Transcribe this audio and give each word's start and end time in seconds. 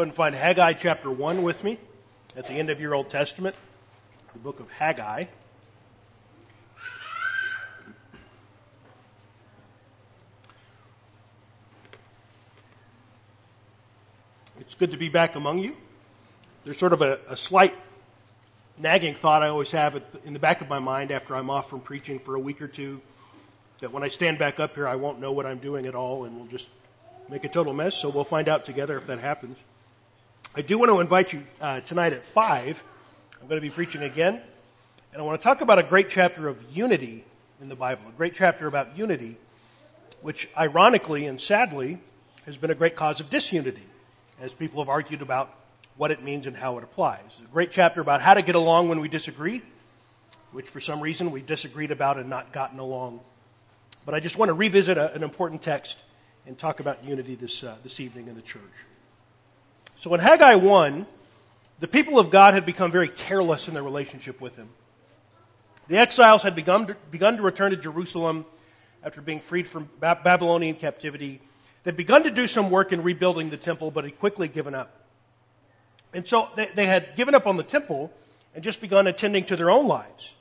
Ahead 0.00 0.08
and 0.08 0.14
find 0.14 0.34
Haggai 0.34 0.72
chapter 0.72 1.10
1 1.10 1.42
with 1.42 1.62
me 1.62 1.78
at 2.34 2.46
the 2.46 2.54
end 2.54 2.70
of 2.70 2.80
your 2.80 2.94
Old 2.94 3.10
Testament, 3.10 3.54
the 4.32 4.38
book 4.38 4.58
of 4.58 4.70
Haggai. 4.70 5.26
It's 14.58 14.74
good 14.74 14.90
to 14.92 14.96
be 14.96 15.10
back 15.10 15.36
among 15.36 15.58
you. 15.58 15.76
There's 16.64 16.78
sort 16.78 16.94
of 16.94 17.02
a, 17.02 17.18
a 17.28 17.36
slight 17.36 17.76
nagging 18.78 19.14
thought 19.14 19.42
I 19.42 19.48
always 19.48 19.72
have 19.72 20.02
in 20.24 20.32
the 20.32 20.38
back 20.38 20.62
of 20.62 20.70
my 20.70 20.78
mind 20.78 21.10
after 21.10 21.36
I'm 21.36 21.50
off 21.50 21.68
from 21.68 21.80
preaching 21.80 22.18
for 22.18 22.36
a 22.36 22.40
week 22.40 22.62
or 22.62 22.68
two 22.68 23.02
that 23.80 23.92
when 23.92 24.02
I 24.02 24.08
stand 24.08 24.38
back 24.38 24.58
up 24.58 24.76
here, 24.76 24.88
I 24.88 24.96
won't 24.96 25.20
know 25.20 25.32
what 25.32 25.44
I'm 25.44 25.58
doing 25.58 25.84
at 25.84 25.94
all 25.94 26.24
and 26.24 26.38
we'll 26.38 26.48
just 26.48 26.70
make 27.28 27.44
a 27.44 27.50
total 27.50 27.74
mess. 27.74 27.96
So 27.96 28.08
we'll 28.08 28.24
find 28.24 28.48
out 28.48 28.64
together 28.64 28.96
if 28.96 29.06
that 29.06 29.18
happens. 29.18 29.58
I 30.52 30.62
do 30.62 30.78
want 30.78 30.90
to 30.90 30.98
invite 30.98 31.32
you 31.32 31.44
uh, 31.60 31.80
tonight 31.82 32.12
at 32.12 32.24
5. 32.24 32.82
I'm 33.40 33.46
going 33.46 33.60
to 33.60 33.64
be 33.64 33.70
preaching 33.70 34.02
again. 34.02 34.40
And 35.12 35.22
I 35.22 35.24
want 35.24 35.40
to 35.40 35.44
talk 35.44 35.60
about 35.60 35.78
a 35.78 35.84
great 35.84 36.08
chapter 36.08 36.48
of 36.48 36.76
unity 36.76 37.24
in 37.60 37.68
the 37.68 37.76
Bible, 37.76 38.02
a 38.08 38.12
great 38.16 38.34
chapter 38.34 38.66
about 38.66 38.98
unity, 38.98 39.36
which 40.22 40.48
ironically 40.58 41.26
and 41.26 41.40
sadly 41.40 42.00
has 42.46 42.56
been 42.56 42.72
a 42.72 42.74
great 42.74 42.96
cause 42.96 43.20
of 43.20 43.30
disunity 43.30 43.86
as 44.40 44.52
people 44.52 44.82
have 44.82 44.88
argued 44.88 45.22
about 45.22 45.54
what 45.96 46.10
it 46.10 46.20
means 46.20 46.48
and 46.48 46.56
how 46.56 46.78
it 46.78 46.82
applies. 46.82 47.38
A 47.44 47.52
great 47.52 47.70
chapter 47.70 48.00
about 48.00 48.20
how 48.20 48.34
to 48.34 48.42
get 48.42 48.56
along 48.56 48.88
when 48.88 48.98
we 48.98 49.06
disagree, 49.06 49.62
which 50.50 50.66
for 50.66 50.80
some 50.80 51.00
reason 51.00 51.30
we 51.30 51.42
disagreed 51.42 51.92
about 51.92 52.18
and 52.18 52.28
not 52.28 52.52
gotten 52.52 52.80
along. 52.80 53.20
But 54.04 54.16
I 54.16 54.20
just 54.20 54.36
want 54.36 54.48
to 54.48 54.54
revisit 54.54 54.98
a, 54.98 55.12
an 55.14 55.22
important 55.22 55.62
text 55.62 55.98
and 56.44 56.58
talk 56.58 56.80
about 56.80 57.04
unity 57.04 57.36
this, 57.36 57.62
uh, 57.62 57.76
this 57.84 58.00
evening 58.00 58.26
in 58.26 58.34
the 58.34 58.42
church. 58.42 58.89
So 60.00 60.14
in 60.14 60.20
Haggai 60.20 60.54
1, 60.54 61.06
the 61.80 61.86
people 61.86 62.18
of 62.18 62.30
God 62.30 62.54
had 62.54 62.64
become 62.64 62.90
very 62.90 63.06
careless 63.06 63.68
in 63.68 63.74
their 63.74 63.82
relationship 63.82 64.40
with 64.40 64.56
him. 64.56 64.70
The 65.88 65.98
exiles 65.98 66.42
had 66.42 66.54
begun 66.54 66.86
to, 66.86 66.96
begun 67.10 67.36
to 67.36 67.42
return 67.42 67.72
to 67.72 67.76
Jerusalem 67.76 68.46
after 69.04 69.20
being 69.20 69.40
freed 69.40 69.68
from 69.68 69.90
Babylonian 70.00 70.76
captivity. 70.76 71.42
They'd 71.82 71.98
begun 71.98 72.22
to 72.22 72.30
do 72.30 72.46
some 72.46 72.70
work 72.70 72.92
in 72.92 73.02
rebuilding 73.02 73.50
the 73.50 73.58
temple, 73.58 73.90
but 73.90 74.04
had 74.04 74.18
quickly 74.18 74.48
given 74.48 74.74
up. 74.74 75.04
And 76.14 76.26
so 76.26 76.48
they, 76.56 76.70
they 76.74 76.86
had 76.86 77.14
given 77.14 77.34
up 77.34 77.46
on 77.46 77.58
the 77.58 77.62
temple 77.62 78.10
and 78.54 78.64
just 78.64 78.80
begun 78.80 79.06
attending 79.06 79.44
to 79.44 79.56
their 79.56 79.70
own 79.70 79.86
lives. 79.86 80.32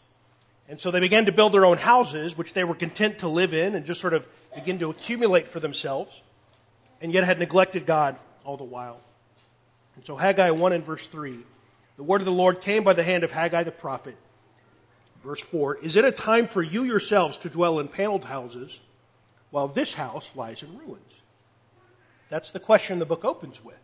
And 0.69 0.79
so 0.79 0.89
they 0.89 1.01
began 1.01 1.25
to 1.25 1.33
build 1.33 1.51
their 1.51 1.65
own 1.65 1.79
houses, 1.79 2.37
which 2.37 2.53
they 2.53 2.63
were 2.63 2.75
content 2.75 3.19
to 3.19 3.27
live 3.27 3.53
in 3.53 3.75
and 3.75 3.85
just 3.85 3.99
sort 3.99 4.13
of 4.13 4.25
begin 4.55 4.79
to 4.79 4.89
accumulate 4.89 5.49
for 5.49 5.59
themselves, 5.59 6.21
and 7.01 7.11
yet 7.11 7.25
had 7.25 7.39
neglected 7.39 7.85
God 7.85 8.15
all 8.45 8.55
the 8.55 8.63
while. 8.63 9.01
And 9.99 10.05
so 10.05 10.15
Haggai 10.15 10.51
1 10.51 10.71
and 10.71 10.85
verse 10.85 11.07
3, 11.07 11.39
the 11.97 12.03
word 12.03 12.21
of 12.21 12.25
the 12.25 12.31
Lord 12.31 12.61
came 12.61 12.85
by 12.85 12.93
the 12.93 13.03
hand 13.03 13.25
of 13.25 13.33
Haggai 13.33 13.63
the 13.63 13.71
prophet. 13.71 14.15
Verse 15.21 15.41
4, 15.41 15.75
Is 15.79 15.97
it 15.97 16.05
a 16.05 16.11
time 16.13 16.47
for 16.47 16.61
you 16.61 16.85
yourselves 16.85 17.37
to 17.39 17.49
dwell 17.49 17.79
in 17.79 17.89
paneled 17.89 18.23
houses 18.23 18.79
while 19.51 19.67
this 19.67 19.95
house 19.95 20.31
lies 20.37 20.63
in 20.63 20.77
ruins? 20.77 21.15
That's 22.29 22.49
the 22.49 22.61
question 22.61 22.99
the 22.99 23.05
book 23.05 23.25
opens 23.25 23.61
with. 23.61 23.75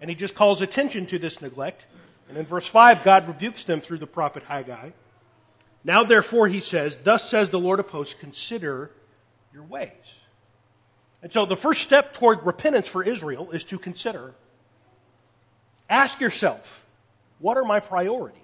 And 0.00 0.10
he 0.10 0.16
just 0.16 0.34
calls 0.34 0.60
attention 0.60 1.06
to 1.06 1.20
this 1.20 1.40
neglect. 1.40 1.86
And 2.28 2.36
in 2.36 2.44
verse 2.44 2.66
5, 2.66 3.04
God 3.04 3.28
rebukes 3.28 3.62
them 3.62 3.80
through 3.80 3.98
the 3.98 4.08
prophet 4.08 4.42
Haggai. 4.42 4.90
Now, 5.84 6.02
therefore, 6.02 6.48
he 6.48 6.58
says, 6.58 6.98
Thus 7.04 7.30
says 7.30 7.50
the 7.50 7.60
Lord 7.60 7.78
of 7.78 7.90
hosts, 7.90 8.18
consider 8.18 8.90
your 9.54 9.62
ways. 9.62 10.18
And 11.22 11.32
so 11.32 11.46
the 11.46 11.54
first 11.54 11.82
step 11.82 12.12
toward 12.12 12.44
repentance 12.44 12.88
for 12.88 13.04
Israel 13.04 13.52
is 13.52 13.62
to 13.62 13.78
consider 13.78 14.34
Ask 15.90 16.20
yourself, 16.20 16.84
what 17.40 17.58
are 17.58 17.64
my 17.64 17.80
priorities? 17.80 18.38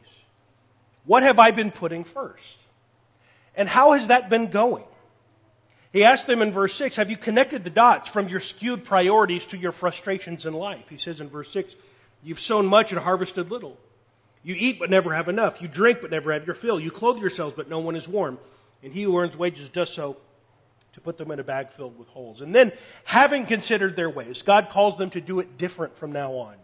What 1.05 1.23
have 1.23 1.39
I 1.39 1.53
been 1.53 1.71
putting 1.71 2.03
first? 2.03 2.59
And 3.55 3.69
how 3.69 3.93
has 3.93 4.09
that 4.09 4.29
been 4.29 4.49
going? 4.49 4.85
He 5.93 6.03
asked 6.03 6.27
them 6.27 6.43
in 6.43 6.53
verse 6.53 6.75
6 6.75 6.97
Have 6.97 7.09
you 7.09 7.17
connected 7.17 7.63
the 7.63 7.71
dots 7.71 8.11
from 8.11 8.29
your 8.29 8.41
skewed 8.41 8.85
priorities 8.85 9.47
to 9.47 9.57
your 9.57 9.71
frustrations 9.71 10.45
in 10.45 10.53
life? 10.53 10.89
He 10.91 10.99
says 10.99 11.21
in 11.21 11.29
verse 11.29 11.51
6 11.53 11.77
You've 12.23 12.41
sown 12.41 12.67
much 12.67 12.91
and 12.91 13.01
harvested 13.01 13.51
little. 13.51 13.79
You 14.43 14.57
eat 14.59 14.79
but 14.81 14.91
never 14.91 15.15
have 15.15 15.29
enough. 15.29 15.63
You 15.63 15.69
drink 15.69 16.01
but 16.01 16.11
never 16.11 16.33
have 16.33 16.47
your 16.47 16.55
fill. 16.57 16.81
You 16.81 16.91
clothe 16.91 17.19
yourselves 17.19 17.55
but 17.57 17.69
no 17.69 17.79
one 17.79 17.95
is 17.95 18.09
warm. 18.09 18.39
And 18.83 18.93
he 18.93 19.05
who 19.05 19.17
earns 19.17 19.37
wages 19.37 19.69
does 19.69 19.91
so 19.91 20.17
to 20.93 21.01
put 21.01 21.17
them 21.17 21.31
in 21.31 21.39
a 21.39 21.45
bag 21.45 21.71
filled 21.71 21.99
with 21.99 22.09
holes. 22.09 22.41
And 22.41 22.55
then, 22.55 22.73
having 23.05 23.47
considered 23.47 23.97
their 23.97 24.11
ways, 24.11 24.43
God 24.43 24.71
calls 24.71 24.99
them 24.99 25.11
to 25.11 25.21
do 25.21 25.41
it 25.41 25.59
different 25.59 25.97
from 25.97 26.11
now 26.13 26.33
on 26.33 26.57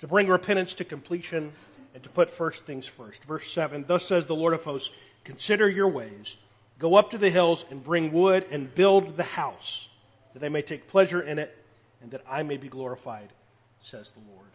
to 0.00 0.06
bring 0.06 0.28
repentance 0.28 0.74
to 0.74 0.84
completion 0.84 1.52
and 1.94 2.02
to 2.02 2.08
put 2.08 2.30
first 2.30 2.64
things 2.64 2.86
first. 2.86 3.24
Verse 3.24 3.50
7 3.50 3.84
Thus 3.86 4.06
says 4.06 4.26
the 4.26 4.34
Lord 4.34 4.54
of 4.54 4.64
hosts, 4.64 4.90
Consider 5.24 5.68
your 5.68 5.88
ways, 5.88 6.36
go 6.78 6.94
up 6.94 7.10
to 7.10 7.18
the 7.18 7.30
hills 7.30 7.64
and 7.70 7.82
bring 7.82 8.12
wood 8.12 8.46
and 8.50 8.74
build 8.74 9.16
the 9.16 9.24
house, 9.24 9.88
that 10.34 10.44
I 10.44 10.48
may 10.48 10.62
take 10.62 10.88
pleasure 10.88 11.20
in 11.20 11.38
it 11.38 11.56
and 12.00 12.10
that 12.12 12.22
I 12.28 12.42
may 12.42 12.56
be 12.56 12.68
glorified, 12.68 13.30
says 13.82 14.10
the 14.10 14.32
Lord. 14.32 14.46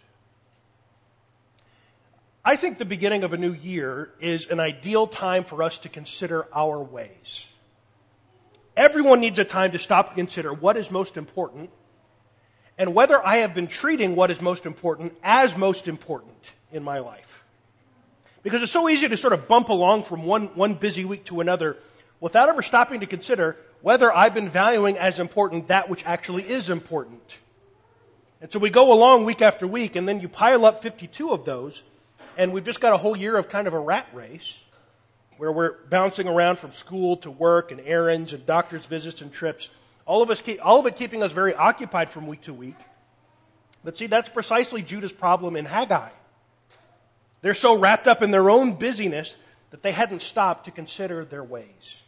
I 2.46 2.56
think 2.56 2.78
the 2.78 2.86
beginning 2.86 3.24
of 3.24 3.34
a 3.34 3.38
new 3.38 3.54
year 3.54 4.12
is 4.20 4.48
an 4.48 4.60
ideal 4.60 5.08
time 5.08 5.44
for 5.44 5.64
us 5.64 5.78
to 5.80 5.90
consider 5.90 6.48
our 6.54 6.80
ways. 6.80 7.48
Everyone 8.76 9.20
needs 9.20 9.40
a 9.40 9.46
time 9.46 9.72
to 9.72 9.80
stop 9.80 10.08
and 10.08 10.16
consider 10.18 10.54
what 10.54 10.76
is 10.76 10.92
most 10.92 11.16
important 11.16 11.70
and 12.78 12.94
whether 12.94 13.26
I 13.26 13.38
have 13.38 13.54
been 13.54 13.68
treating 13.68 14.16
what 14.16 14.32
is 14.32 14.42
most 14.42 14.66
important 14.66 15.16
as 15.24 15.56
most 15.56 15.88
important 15.88 16.54
in 16.72 16.84
my 16.84 17.00
life. 17.00 17.44
Because 18.42 18.62
it's 18.62 18.72
so 18.72 18.90
easy 18.90 19.08
to 19.08 19.16
sort 19.16 19.34
of 19.34 19.48
bump 19.48 19.70
along 19.70 20.04
from 20.04 20.26
one, 20.26 20.48
one 20.56 20.74
busy 20.74 21.06
week 21.06 21.24
to 21.26 21.40
another 21.40 21.78
without 22.20 22.50
ever 22.50 22.62
stopping 22.62 23.00
to 23.00 23.06
consider 23.06 23.58
whether 23.82 24.14
I've 24.16 24.34
been 24.34 24.50
valuing 24.50 24.98
as 24.98 25.20
important 25.20 25.68
that 25.68 25.90
which 25.90 26.06
actually 26.06 26.44
is 26.44 26.70
important. 26.70 27.38
And 28.42 28.52
so 28.52 28.60
we 28.60 28.70
go 28.70 28.92
along 28.92 29.26
week 29.26 29.42
after 29.42 29.66
week, 29.66 29.96
and 29.96 30.08
then 30.08 30.20
you 30.20 30.28
pile 30.28 30.66
up 30.66 30.82
52 30.82 31.32
of 31.32 31.46
those, 31.46 31.84
and 32.38 32.52
we've 32.52 32.66
just 32.66 32.82
got 32.82 32.94
a 32.94 32.98
whole 32.98 33.16
year 33.16 33.38
of 33.38 33.48
kind 33.48 33.68
of 33.68 33.74
a 33.74 33.80
rat 33.80 34.08
race 34.14 34.60
where 35.38 35.52
we're 35.52 35.78
bouncing 35.90 36.28
around 36.28 36.60
from 36.60 36.72
school 36.72 37.18
to 37.18 37.32
work 37.32 37.72
and 37.72 37.82
errands 37.82 38.34
and 38.34 38.46
doctor's 38.46 38.86
visits 38.86 39.22
and 39.22 39.32
trips 39.32 39.70
all 40.06 40.22
of, 40.22 40.30
us 40.30 40.42
keep, 40.42 40.64
all 40.66 40.80
of 40.80 40.86
it 40.86 40.96
keeping 40.96 41.24
us 41.24 41.32
very 41.32 41.54
occupied 41.54 42.10
from 42.10 42.28
week 42.28 42.42
to 42.42 42.54
week. 42.54 42.76
But 43.84 43.98
see, 43.98 44.08
that's 44.08 44.30
precisely 44.30 44.82
Judah's 44.82 45.12
problem 45.12 45.56
in 45.56 45.66
Haggai. 45.66 46.10
They're 47.42 47.54
so 47.54 47.78
wrapped 47.78 48.08
up 48.08 48.22
in 48.22 48.32
their 48.32 48.50
own 48.50 48.74
busyness 48.74 49.36
that 49.72 49.82
they 49.82 49.92
hadn't 49.92 50.22
stopped 50.22 50.66
to 50.66 50.72
consider 50.72 51.26
their 51.26 51.44
ways. 51.44 52.02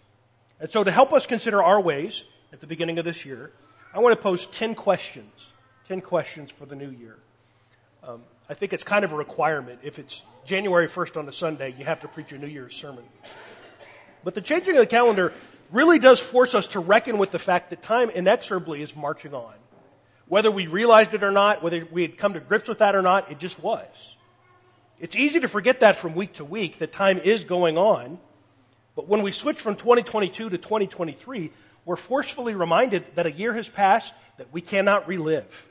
And 0.60 0.72
so, 0.72 0.84
to 0.84 0.92
help 0.92 1.12
us 1.12 1.26
consider 1.26 1.62
our 1.62 1.82
ways 1.82 2.24
at 2.54 2.62
the 2.62 2.68
beginning 2.68 2.98
of 3.00 3.06
this 3.06 3.26
year, 3.26 3.52
I 3.94 4.00
want 4.00 4.16
to 4.16 4.22
pose 4.22 4.46
10 4.46 4.76
questions. 4.76 5.50
10 5.88 6.02
questions 6.02 6.52
for 6.52 6.66
the 6.66 6.76
new 6.76 6.90
year. 6.90 7.18
Um, 8.04 8.22
I 8.50 8.54
think 8.54 8.74
it's 8.74 8.84
kind 8.84 9.04
of 9.04 9.12
a 9.12 9.16
requirement. 9.16 9.80
If 9.84 10.00
it's 10.00 10.22
January 10.46 10.88
1st 10.88 11.18
on 11.18 11.28
a 11.28 11.34
Sunday, 11.34 11.76
you 11.78 11.86
have 11.86 12.00
to 12.02 12.08
preach 12.08 12.32
a 12.32 12.38
New 12.38 12.48
Year's 12.48 12.76
sermon. 12.76 13.04
But 14.24 14.36
the 14.36 14.42
changing 14.42 14.76
of 14.76 14.80
the 14.80 14.88
calendar 14.88 15.34
really 15.76 16.00
does 16.00 16.20
force 16.20 16.56
us 16.56 16.68
to 16.68 16.80
reckon 16.80 17.18
with 17.18 17.32
the 17.32 17.40
fact 17.40 17.70
that 17.70 17.82
time 17.82 18.10
inexorably 18.10 18.82
is 18.82 18.96
marching 18.96 19.34
on. 19.34 19.54
Whether 20.28 20.50
we 20.50 20.68
realized 20.68 21.14
it 21.14 21.22
or 21.22 21.32
not, 21.32 21.62
whether 21.62 21.86
we 21.92 22.02
had 22.02 22.18
come 22.18 22.34
to 22.34 22.40
grips 22.40 22.70
with 22.70 22.80
that 22.80 22.96
or 22.96 23.02
not, 23.02 23.30
it 23.30 23.38
just 23.38 23.62
was. 23.62 24.16
It's 25.00 25.18
easy 25.18 25.42
to 25.42 25.50
forget 25.50 25.82
that 25.82 25.98
from 25.98 26.16
week 26.16 26.34
to 26.34 26.46
week, 26.46 26.78
that 26.78 26.94
time 26.94 27.18
is 27.18 27.44
going 27.44 27.78
on. 27.78 28.20
But 28.96 29.10
when 29.10 29.22
we 29.22 29.34
switch 29.34 29.60
from 29.60 29.76
2022 29.76 30.50
to 30.50 30.58
2023, 30.58 31.52
we're 31.84 31.98
forcefully 31.98 32.56
reminded 32.56 33.04
that 33.16 33.26
a 33.26 33.32
year 33.32 33.54
has 33.54 33.68
passed 33.68 34.16
that 34.38 34.52
we 34.54 34.62
cannot 34.62 35.08
relive. 35.10 35.68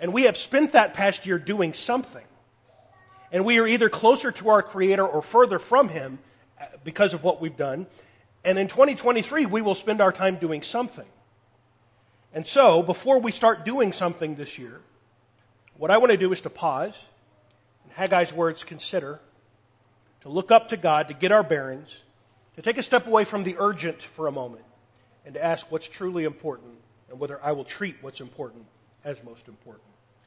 And 0.00 0.12
we 0.12 0.24
have 0.24 0.36
spent 0.36 0.72
that 0.72 0.92
past 0.92 1.24
year 1.24 1.38
doing 1.38 1.72
something. 1.72 2.24
And 3.30 3.44
we 3.44 3.60
are 3.60 3.66
either 3.66 3.88
closer 3.88 4.32
to 4.32 4.48
our 4.48 4.62
Creator 4.62 5.06
or 5.06 5.22
further 5.22 5.60
from 5.60 5.88
Him 5.88 6.18
uh, 6.60 6.66
because 6.82 7.14
of 7.14 7.22
what 7.22 7.40
we've 7.40 7.56
done. 7.56 7.86
And 8.44 8.58
in 8.58 8.68
2023, 8.68 9.46
we 9.46 9.62
will 9.62 9.74
spend 9.74 10.00
our 10.00 10.12
time 10.12 10.36
doing 10.36 10.62
something. 10.62 11.06
And 12.34 12.46
so, 12.46 12.82
before 12.82 13.18
we 13.18 13.32
start 13.32 13.64
doing 13.64 13.92
something 13.92 14.34
this 14.34 14.58
year, 14.58 14.80
what 15.76 15.90
I 15.90 15.98
want 15.98 16.10
to 16.12 16.18
do 16.18 16.32
is 16.32 16.40
to 16.42 16.50
pause, 16.50 17.04
in 17.84 17.90
Haggai's 17.92 18.32
words, 18.32 18.64
consider, 18.64 19.20
to 20.20 20.28
look 20.28 20.50
up 20.50 20.68
to 20.68 20.76
God, 20.76 21.08
to 21.08 21.14
get 21.14 21.32
our 21.32 21.42
bearings, 21.42 22.02
to 22.56 22.62
take 22.62 22.76
a 22.76 22.82
step 22.82 23.06
away 23.06 23.24
from 23.24 23.44
the 23.44 23.56
urgent 23.58 24.02
for 24.02 24.26
a 24.26 24.32
moment, 24.32 24.64
and 25.24 25.34
to 25.34 25.44
ask 25.44 25.70
what's 25.70 25.88
truly 25.88 26.24
important 26.24 26.72
and 27.10 27.20
whether 27.20 27.42
I 27.42 27.52
will 27.52 27.64
treat 27.64 27.96
what's 28.00 28.20
important 28.20 28.66
as 29.04 29.22
most 29.22 29.48
important. 29.48 29.84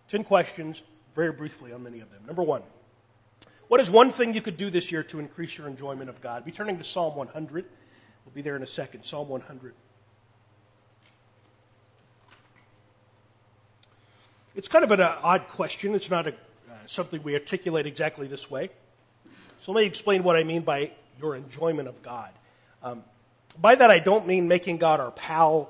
Ten 0.08 0.24
questions, 0.24 0.81
very 1.13 1.31
briefly 1.31 1.74
on 1.74 1.84
many 1.84 2.00
of 2.00 2.10
them. 2.12 2.22
Number 2.25 2.44
one, 2.44 2.62
what 3.68 3.81
is 3.81 3.92
one 3.92 4.12
thing 4.12 4.34
you 4.34 4.42
could 4.42 4.56
do 4.56 4.70
this 4.70 4.92
year 4.92 5.04
to 5.04 5.20
increase 5.20 5.58
your 5.58 5.68
enjoyment 5.68 6.10
of 6.10 6.22
God? 6.22 6.46
Be 6.46 6.52
turning 6.52 6.78
to 6.78 6.84
Psalm 6.84 7.16
100. 7.16 7.66
We'll 8.27 8.33
be 8.33 8.41
there 8.41 8.57
in 8.57 8.62
a 8.62 8.68
second. 8.68 9.06
Psalm 9.06 9.29
100. 9.29 9.74
It's 14.53 14.68
kind 14.68 14.83
of 14.83 14.91
an 14.91 15.00
uh, 15.00 15.18
odd 15.24 15.47
question. 15.47 15.95
It's 15.95 16.09
not 16.09 16.27
a, 16.27 16.31
uh, 16.31 16.74
something 16.88 17.24
we 17.24 17.35
articulate 17.35 17.85
exactly 17.85 18.27
this 18.27 18.51
way. 18.51 18.69
So 19.62 19.71
let 19.71 19.79
me 19.79 19.88
explain 19.88 20.24
what 20.24 20.35
I 20.35 20.44
mean 20.44 20.63
by 20.63 20.91
your 21.21 21.38
enjoyment 21.38 21.88
of 21.88 22.03
God. 22.03 22.31
Um, 22.83 23.06
by 23.62 23.75
that, 23.75 23.89
I 23.89 24.00
don't 24.00 24.27
mean 24.27 24.50
making 24.50 24.75
God 24.75 25.00
our 25.00 25.12
pal, 25.12 25.69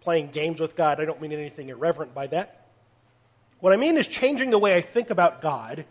playing 0.00 0.28
games 0.28 0.60
with 0.60 0.76
God. 0.76 1.00
I 1.00 1.04
don't 1.04 1.20
mean 1.20 1.32
anything 1.32 1.68
irreverent 1.68 2.14
by 2.14 2.28
that. 2.28 2.68
What 3.58 3.72
I 3.72 3.76
mean 3.76 3.96
is 3.96 4.06
changing 4.06 4.50
the 4.50 4.58
way 4.60 4.76
I 4.76 4.82
think 4.82 5.10
about 5.10 5.42
God 5.42 5.84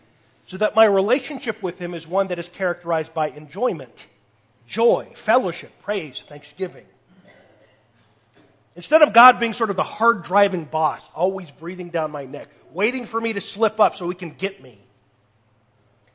so 0.45 0.55
that 0.55 0.73
my 0.73 0.85
relationship 0.85 1.61
with 1.61 1.79
Him 1.79 1.93
is 1.93 2.07
one 2.07 2.27
that 2.27 2.39
is 2.39 2.47
characterized 2.47 3.13
by 3.13 3.27
enjoyment, 3.27 4.07
joy, 4.67 5.09
fellowship, 5.15 5.71
praise, 5.81 6.21
thanksgiving. 6.21 6.85
Instead 8.75 9.01
of 9.01 9.11
God 9.11 9.39
being 9.39 9.53
sort 9.53 9.71
of 9.71 9.75
the 9.75 9.83
hard 9.83 10.23
driving 10.23 10.65
boss, 10.65 11.09
always 11.15 11.49
breathing 11.49 11.89
down 11.89 12.11
my 12.11 12.25
neck, 12.25 12.47
waiting 12.71 13.05
for 13.05 13.19
me 13.19 13.33
to 13.33 13.41
slip 13.41 13.79
up 13.79 13.95
so 13.95 14.07
he 14.07 14.13
can 14.13 14.29
get 14.29 14.61
me. 14.61 14.77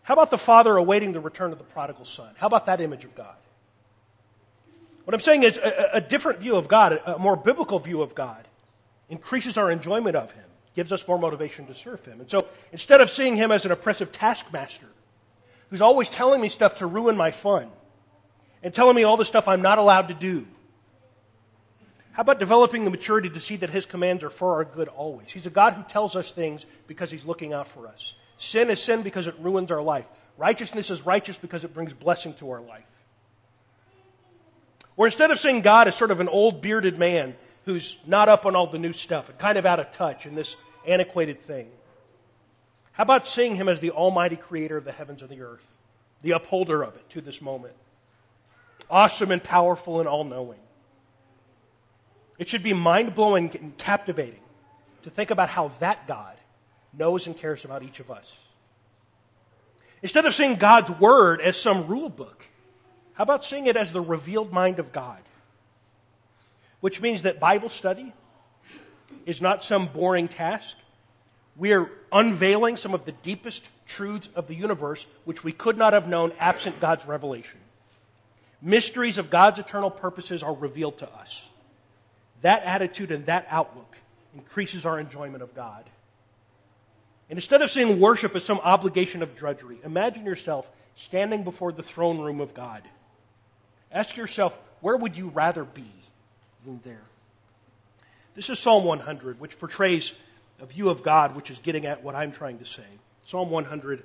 How 0.04 0.14
about 0.14 0.31
the 0.31 0.38
father 0.38 0.76
awaiting 0.76 1.12
the 1.12 1.20
return 1.20 1.50
of 1.50 1.58
the 1.58 1.64
prodigal 1.64 2.04
son? 2.04 2.32
How 2.37 2.46
about 2.46 2.66
that 2.66 2.81
image 2.81 3.04
of 3.04 3.14
God? 3.16 3.34
What 5.04 5.14
I'm 5.14 5.20
saying 5.20 5.43
is 5.43 5.56
a, 5.56 5.90
a 5.94 6.00
different 6.00 6.38
view 6.38 6.54
of 6.54 6.69
God, 6.69 7.00
a 7.04 7.19
more 7.19 7.37
biblical 7.37 7.81
view 7.81 8.02
of 8.02 8.14
God, 8.14 8.46
increases 9.08 9.56
our 9.56 9.70
enjoyment 9.70 10.14
of 10.14 10.31
him, 10.32 10.44
gives 10.75 10.93
us 10.93 11.06
more 11.08 11.19
motivation 11.19 11.66
to 11.66 11.75
serve 11.75 12.04
him. 12.04 12.20
And 12.20 12.31
so 12.31 12.46
instead 12.70 13.00
of 13.00 13.10
seeing 13.10 13.34
him 13.34 13.50
as 13.50 13.64
an 13.64 13.72
oppressive 13.72 14.12
taskmaster 14.12 14.87
who's 15.70 15.82
always 15.82 16.08
telling 16.08 16.40
me 16.40 16.49
stuff 16.49 16.76
to 16.76 16.87
ruin 16.87 17.16
my 17.16 17.32
fun 17.32 17.70
and 18.62 18.73
telling 18.73 18.97
me 18.97 19.05
all 19.05 19.17
the 19.17 19.25
stuff 19.25 19.49
I'm 19.49 19.62
not 19.62 19.79
allowed 19.79 20.09
to 20.09 20.14
do, 20.14 20.47
how 22.12 22.20
about 22.20 22.38
developing 22.38 22.85
the 22.85 22.91
maturity 22.91 23.31
to 23.31 23.41
see 23.41 23.56
that 23.56 23.70
his 23.70 23.87
commands 23.87 24.23
are 24.23 24.31
for 24.31 24.55
our 24.56 24.64
good 24.64 24.88
always? 24.88 25.31
He's 25.31 25.47
a 25.47 25.50
God 25.50 25.73
who 25.73 25.82
tells 25.85 26.14
us 26.14 26.31
things 26.31 26.67
because 26.87 27.11
he's 27.11 27.25
looking 27.25 27.53
out 27.55 27.67
for 27.67 27.88
us. 27.88 28.14
Sin 28.37 28.69
is 28.69 28.82
sin 28.82 29.03
because 29.03 29.26
it 29.26 29.35
ruins 29.38 29.70
our 29.70 29.82
life. 29.82 30.06
Righteousness 30.37 30.91
is 30.91 31.06
righteous 31.06 31.37
because 31.37 31.64
it 31.64 31.73
brings 31.73 31.94
blessing 31.94 32.35
to 32.35 32.50
our 32.50 32.61
life. 32.61 32.85
Or 34.97 35.06
instead 35.06 35.31
of 35.31 35.38
seeing 35.38 35.62
God 35.62 35.88
as 35.88 35.97
sort 35.97 36.11
of 36.11 36.20
an 36.20 36.29
old 36.29 36.61
bearded 36.61 36.99
man 36.99 37.35
who's 37.64 37.97
not 38.06 38.29
up 38.29 38.44
on 38.44 38.56
all 38.56 38.67
the 38.67 38.79
new 38.79 38.93
stuff 38.93 39.31
and 39.31 39.38
kind 39.38 39.56
of 39.56 39.64
out 39.64 39.81
of 39.81 39.91
touch 39.93 40.26
in 40.26 40.35
this 40.35 40.56
antiquated 40.87 41.41
thing, 41.41 41.69
how 42.93 43.05
about 43.05 43.26
seeing 43.26 43.55
him 43.56 43.70
as 43.70 43.81
the 43.81 43.91
almighty 43.91 44.37
creator 44.37 44.76
of 44.76 44.85
the 44.85 44.93
heavens 44.93 45.23
and 45.23 45.31
the 45.31 45.41
earth, 45.41 45.67
the 46.20 46.32
upholder 46.32 46.82
of 46.82 46.94
it 46.97 47.09
to 47.11 47.23
this 47.23 47.41
moment? 47.41 47.75
Awesome 48.90 49.31
and 49.31 49.43
powerful 49.43 50.00
and 50.00 50.08
all 50.08 50.25
knowing. 50.25 50.58
It 52.38 52.49
should 52.49 52.62
be 52.62 52.73
mind 52.73 53.14
blowing 53.14 53.50
and 53.61 53.76
captivating 53.79 54.40
to 55.02 55.11
think 55.11 55.31
about 55.31 55.49
how 55.49 55.69
that 55.81 56.06
God 56.06 56.37
knows 56.93 57.26
and 57.26 57.37
cares 57.37 57.64
about 57.64 57.82
each 57.82 58.00
of 58.00 58.11
us. 58.11 58.40
Instead 60.02 60.26
of 60.26 60.34
seeing 60.34 60.56
God's 60.56 60.90
Word 60.90 61.40
as 61.40 61.56
some 61.56 61.87
rule 61.87 62.08
book, 62.08 62.44
how 63.14 63.23
about 63.23 63.44
seeing 63.44 63.67
it 63.67 63.76
as 63.76 63.93
the 63.93 64.00
revealed 64.00 64.52
mind 64.52 64.79
of 64.79 64.93
God? 64.93 65.20
Which 66.81 67.00
means 67.00 67.23
that 67.23 67.38
Bible 67.38 67.69
study 67.69 68.12
is 69.26 69.40
not 69.40 69.62
some 69.62 69.87
boring 69.87 70.26
task. 70.26 70.76
We 71.56 71.73
are 71.73 71.90
unveiling 72.11 72.76
some 72.76 72.94
of 72.94 73.05
the 73.05 73.12
deepest 73.12 73.69
truths 73.87 74.28
of 74.35 74.49
the 74.49 74.55
universe 74.55 75.06
which 75.25 75.44
we 75.44 75.52
could 75.52 75.78
not 75.78 75.93
have 75.93 76.08
known 76.08 76.32
absent 76.38 76.81
God's 76.81 77.06
revelation. 77.06 77.61
Mysteries 78.62 79.19
of 79.19 79.29
God's 79.29 79.59
eternal 79.59 79.91
purposes 79.91 80.43
are 80.43 80.55
revealed 80.55 80.99
to 80.99 81.12
us. 81.14 81.49
That 82.43 82.62
attitude 82.62 83.11
and 83.11 83.26
that 83.26 83.47
outlook 83.50 83.99
increases 84.35 84.87
our 84.87 85.00
enjoyment 85.00 85.43
of 85.43 85.55
God. 85.55 85.85
And 87.29 87.37
instead 87.37 87.61
of 87.61 87.70
seeing 87.70 87.99
worship 87.99 88.37
as 88.37 88.44
some 88.44 88.61
obligation 88.61 89.23
of 89.23 89.37
drudgery, 89.37 89.79
imagine 89.85 90.25
yourself 90.25 90.70
standing 90.94 91.43
before 91.43 91.73
the 91.73 91.82
throne 91.82 92.20
room 92.20 92.41
of 92.41 92.55
God. 92.55 92.82
Ask 93.91 94.17
yourself, 94.17 94.59
where 94.81 94.97
would 94.97 95.17
you 95.17 95.29
rather 95.29 95.64
be 95.64 95.91
than 96.64 96.81
there? 96.85 97.03
This 98.35 98.49
is 98.49 98.59
Psalm 98.59 98.85
100, 98.85 99.41
which 99.41 99.59
portrays 99.59 100.12
a 100.61 100.67
view 100.67 100.88
of 100.88 101.03
God 101.03 101.35
which 101.35 101.50
is 101.50 101.59
getting 101.59 101.85
at 101.85 102.03
what 102.03 102.14
I'm 102.14 102.32
trying 102.32 102.59
to 102.59 102.64
say. 102.64 102.87
Psalm 103.25 103.50
100, 103.50 104.03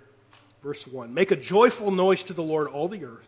verse 0.64 0.88
1. 0.88 1.14
Make 1.14 1.32
a 1.32 1.36
joyful 1.36 1.92
noise 1.92 2.24
to 2.24 2.34
the 2.34 2.44
Lord, 2.44 2.68
all 2.68 2.88
the 2.88 3.06
earth. 3.06 3.28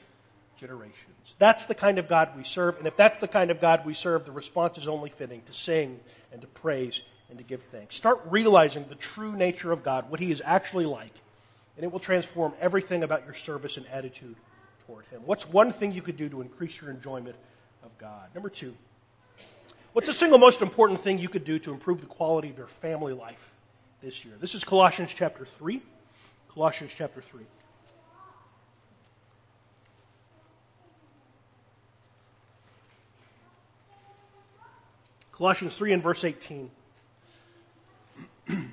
generations. 0.61 1.33
That's 1.39 1.65
the 1.65 1.73
kind 1.73 1.97
of 1.97 2.07
God 2.07 2.29
we 2.37 2.43
serve, 2.43 2.77
and 2.77 2.85
if 2.85 2.95
that's 2.95 3.19
the 3.19 3.27
kind 3.27 3.49
of 3.49 3.59
God 3.59 3.83
we 3.83 3.95
serve, 3.95 4.25
the 4.25 4.31
response 4.31 4.77
is 4.77 4.87
only 4.87 5.09
fitting 5.09 5.41
to 5.47 5.53
sing 5.53 5.99
and 6.31 6.39
to 6.39 6.47
praise 6.47 7.01
and 7.29 7.37
to 7.39 7.43
give 7.43 7.63
thanks. 7.63 7.95
Start 7.95 8.21
realizing 8.29 8.85
the 8.87 8.95
true 8.95 9.33
nature 9.33 9.71
of 9.71 9.83
God, 9.83 10.09
what 10.09 10.19
He 10.19 10.31
is 10.31 10.41
actually 10.45 10.85
like, 10.85 11.13
and 11.75 11.83
it 11.83 11.91
will 11.91 11.99
transform 11.99 12.53
everything 12.61 13.01
about 13.01 13.25
your 13.25 13.33
service 13.33 13.77
and 13.77 13.87
attitude 13.87 14.35
toward 14.85 15.05
Him. 15.05 15.23
What's 15.25 15.49
one 15.49 15.71
thing 15.71 15.93
you 15.93 16.03
could 16.03 16.15
do 16.15 16.29
to 16.29 16.41
increase 16.41 16.79
your 16.79 16.91
enjoyment 16.91 17.35
of 17.83 17.97
God? 17.97 18.29
Number 18.35 18.49
two, 18.49 18.75
what's 19.93 20.07
the 20.07 20.13
single 20.13 20.37
most 20.37 20.61
important 20.61 20.99
thing 20.99 21.17
you 21.17 21.29
could 21.29 21.43
do 21.43 21.57
to 21.57 21.73
improve 21.73 22.01
the 22.01 22.07
quality 22.07 22.49
of 22.49 22.57
your 22.59 22.67
family 22.67 23.13
life 23.13 23.55
this 24.01 24.23
year? 24.23 24.35
This 24.39 24.53
is 24.53 24.63
Colossians 24.63 25.11
chapter 25.11 25.43
3. 25.43 25.81
Colossians 26.53 26.91
chapter 26.95 27.19
3. 27.19 27.41
Colossians 35.41 35.75
3 35.75 35.93
and 35.93 36.03
verse 36.03 36.23
18. 36.23 36.69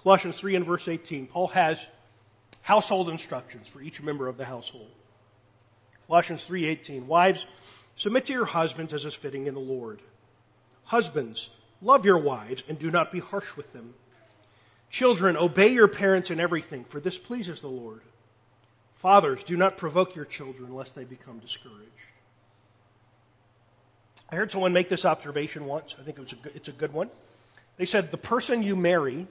Colossians 0.00 0.38
3 0.38 0.54
and 0.54 0.64
verse 0.64 0.86
18. 0.86 1.26
Paul 1.26 1.48
has 1.48 1.88
household 2.60 3.08
instructions 3.08 3.66
for 3.66 3.82
each 3.82 4.00
member 4.00 4.28
of 4.28 4.36
the 4.36 4.44
household. 4.44 4.92
Colossians 6.06 6.46
3:18 6.46 7.06
Wives 7.06 7.46
submit 7.96 8.26
to 8.26 8.32
your 8.32 8.44
husbands 8.44 8.94
as 8.94 9.04
is 9.04 9.14
fitting 9.14 9.48
in 9.48 9.54
the 9.54 9.60
Lord. 9.60 10.02
Husbands 10.84 11.50
love 11.80 12.06
your 12.06 12.18
wives 12.18 12.62
and 12.68 12.78
do 12.78 12.92
not 12.92 13.10
be 13.10 13.18
harsh 13.18 13.56
with 13.56 13.72
them. 13.72 13.94
Children 14.88 15.36
obey 15.36 15.66
your 15.66 15.88
parents 15.88 16.30
in 16.30 16.38
everything 16.38 16.84
for 16.84 17.00
this 17.00 17.18
pleases 17.18 17.60
the 17.60 17.66
Lord. 17.66 18.02
Fathers 19.02 19.42
do 19.42 19.56
not 19.56 19.76
provoke 19.76 20.14
your 20.14 20.24
children 20.24 20.76
lest 20.76 20.94
they 20.94 21.02
become 21.02 21.40
discouraged. 21.40 21.90
I 24.30 24.36
heard 24.36 24.52
someone 24.52 24.72
make 24.72 24.88
this 24.88 25.04
observation 25.04 25.64
once. 25.64 25.96
I 25.98 26.04
think 26.04 26.18
it 26.18 26.20
was 26.20 26.32
a 26.32 26.36
good, 26.36 26.52
it's 26.54 26.68
a 26.68 26.72
good 26.72 26.92
one. 26.92 27.10
They 27.78 27.84
said, 27.84 28.12
The 28.12 28.16
person 28.16 28.62
you 28.62 28.76
marry 28.76 29.26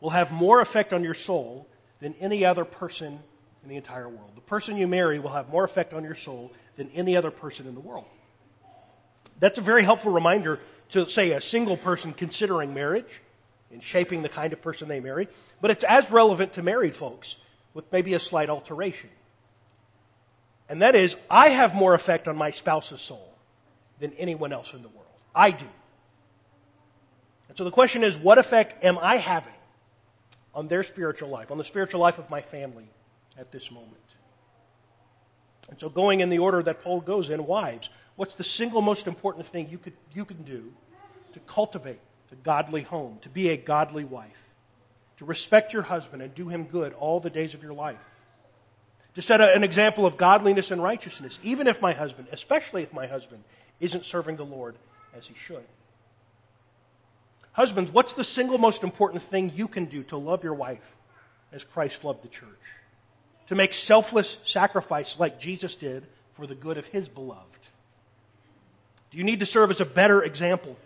will 0.00 0.08
have 0.08 0.32
more 0.32 0.62
effect 0.62 0.94
on 0.94 1.04
your 1.04 1.12
soul 1.12 1.68
than 2.00 2.14
any 2.14 2.46
other 2.46 2.64
person 2.64 3.18
in 3.62 3.68
the 3.68 3.76
entire 3.76 4.08
world. 4.08 4.30
The 4.36 4.40
person 4.40 4.78
you 4.78 4.88
marry 4.88 5.18
will 5.18 5.32
have 5.32 5.50
more 5.50 5.64
effect 5.64 5.92
on 5.92 6.02
your 6.02 6.14
soul 6.14 6.50
than 6.76 6.88
any 6.94 7.14
other 7.14 7.30
person 7.30 7.66
in 7.66 7.74
the 7.74 7.80
world. 7.80 8.06
That's 9.38 9.58
a 9.58 9.62
very 9.62 9.82
helpful 9.82 10.12
reminder 10.12 10.60
to, 10.90 11.10
say, 11.10 11.32
a 11.32 11.42
single 11.42 11.76
person 11.76 12.14
considering 12.14 12.72
marriage 12.72 13.20
and 13.70 13.82
shaping 13.82 14.22
the 14.22 14.30
kind 14.30 14.54
of 14.54 14.62
person 14.62 14.88
they 14.88 15.00
marry, 15.00 15.28
but 15.60 15.70
it's 15.70 15.84
as 15.84 16.10
relevant 16.10 16.54
to 16.54 16.62
married 16.62 16.94
folks 16.94 17.36
with 17.74 17.90
maybe 17.92 18.14
a 18.14 18.20
slight 18.20 18.48
alteration. 18.48 19.10
And 20.68 20.80
that 20.80 20.94
is, 20.94 21.16
I 21.28 21.50
have 21.50 21.74
more 21.74 21.92
effect 21.92 22.26
on 22.26 22.36
my 22.36 22.50
spouse's 22.50 23.00
soul 23.00 23.34
than 24.00 24.12
anyone 24.14 24.52
else 24.52 24.72
in 24.72 24.82
the 24.82 24.88
world. 24.88 25.06
I 25.34 25.50
do. 25.50 25.66
And 27.48 27.58
so 27.58 27.64
the 27.64 27.70
question 27.70 28.02
is 28.02 28.16
what 28.16 28.38
effect 28.38 28.82
am 28.84 28.98
I 28.98 29.16
having 29.16 29.52
on 30.54 30.68
their 30.68 30.82
spiritual 30.82 31.28
life, 31.28 31.50
on 31.50 31.58
the 31.58 31.64
spiritual 31.64 32.00
life 32.00 32.18
of 32.18 32.30
my 32.30 32.40
family 32.40 32.88
at 33.36 33.52
this 33.52 33.70
moment? 33.70 33.98
And 35.70 35.80
so, 35.80 35.88
going 35.88 36.20
in 36.20 36.28
the 36.28 36.38
order 36.38 36.62
that 36.62 36.82
Paul 36.82 37.00
goes 37.00 37.30
in, 37.30 37.46
wives, 37.46 37.88
what's 38.16 38.34
the 38.34 38.44
single 38.44 38.82
most 38.82 39.06
important 39.06 39.46
thing 39.46 39.68
you, 39.70 39.78
could, 39.78 39.94
you 40.12 40.24
can 40.24 40.42
do 40.42 40.72
to 41.32 41.40
cultivate 41.40 42.00
a 42.34 42.36
godly 42.36 42.82
home, 42.82 43.18
to 43.22 43.28
be 43.28 43.48
a 43.50 43.56
godly 43.56 44.04
wife, 44.04 44.43
to 45.18 45.24
respect 45.24 45.72
your 45.72 45.82
husband 45.82 46.22
and 46.22 46.34
do 46.34 46.48
him 46.48 46.64
good 46.64 46.92
all 46.94 47.20
the 47.20 47.30
days 47.30 47.54
of 47.54 47.62
your 47.62 47.72
life? 47.72 47.98
To 49.14 49.22
set 49.22 49.40
a, 49.40 49.54
an 49.54 49.62
example 49.62 50.06
of 50.06 50.16
godliness 50.16 50.70
and 50.70 50.82
righteousness, 50.82 51.38
even 51.42 51.66
if 51.66 51.80
my 51.80 51.92
husband, 51.92 52.28
especially 52.32 52.82
if 52.82 52.92
my 52.92 53.06
husband, 53.06 53.44
isn't 53.80 54.04
serving 54.04 54.36
the 54.36 54.44
Lord 54.44 54.74
as 55.16 55.26
he 55.26 55.34
should. 55.34 55.64
Husbands, 57.52 57.92
what's 57.92 58.14
the 58.14 58.24
single 58.24 58.58
most 58.58 58.82
important 58.82 59.22
thing 59.22 59.52
you 59.54 59.68
can 59.68 59.84
do 59.84 60.02
to 60.04 60.16
love 60.16 60.42
your 60.42 60.54
wife 60.54 60.96
as 61.52 61.62
Christ 61.62 62.02
loved 62.04 62.22
the 62.22 62.28
church? 62.28 62.48
To 63.46 63.54
make 63.54 63.72
selfless 63.72 64.38
sacrifice 64.44 65.18
like 65.20 65.38
Jesus 65.38 65.76
did 65.76 66.04
for 66.32 66.46
the 66.48 66.56
good 66.56 66.78
of 66.78 66.86
his 66.88 67.08
beloved? 67.08 67.60
Do 69.12 69.18
you 69.18 69.24
need 69.24 69.38
to 69.38 69.46
serve 69.46 69.70
as 69.70 69.80
a 69.80 69.84
better 69.84 70.24
example? 70.24 70.76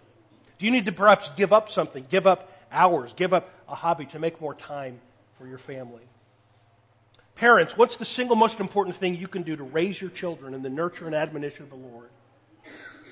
Do 0.58 0.66
you 0.66 0.72
need 0.72 0.84
to 0.84 0.92
perhaps 0.92 1.30
give 1.30 1.54
up 1.54 1.70
something, 1.70 2.04
give 2.10 2.26
up 2.26 2.52
hours, 2.72 3.12
give 3.14 3.32
up 3.32 3.50
a 3.68 3.74
hobby 3.74 4.06
to 4.06 4.18
make 4.18 4.40
more 4.40 4.54
time 4.54 5.00
for 5.38 5.46
your 5.46 5.58
family? 5.58 6.02
Parents, 7.34 7.76
what's 7.76 7.96
the 7.96 8.04
single 8.04 8.36
most 8.36 8.60
important 8.60 8.96
thing 8.96 9.14
you 9.14 9.28
can 9.28 9.42
do 9.42 9.54
to 9.56 9.62
raise 9.62 10.00
your 10.00 10.10
children 10.10 10.54
in 10.54 10.62
the 10.62 10.70
nurture 10.70 11.06
and 11.06 11.14
admonition 11.14 11.62
of 11.62 11.70
the 11.70 11.76
Lord? 11.76 12.08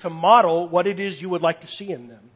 To 0.00 0.10
model 0.10 0.68
what 0.68 0.86
it 0.86 0.98
is 0.98 1.22
you 1.22 1.28
would 1.28 1.42
like 1.42 1.60
to 1.60 1.68
see 1.68 1.90
in 1.90 2.08
them? 2.08 2.30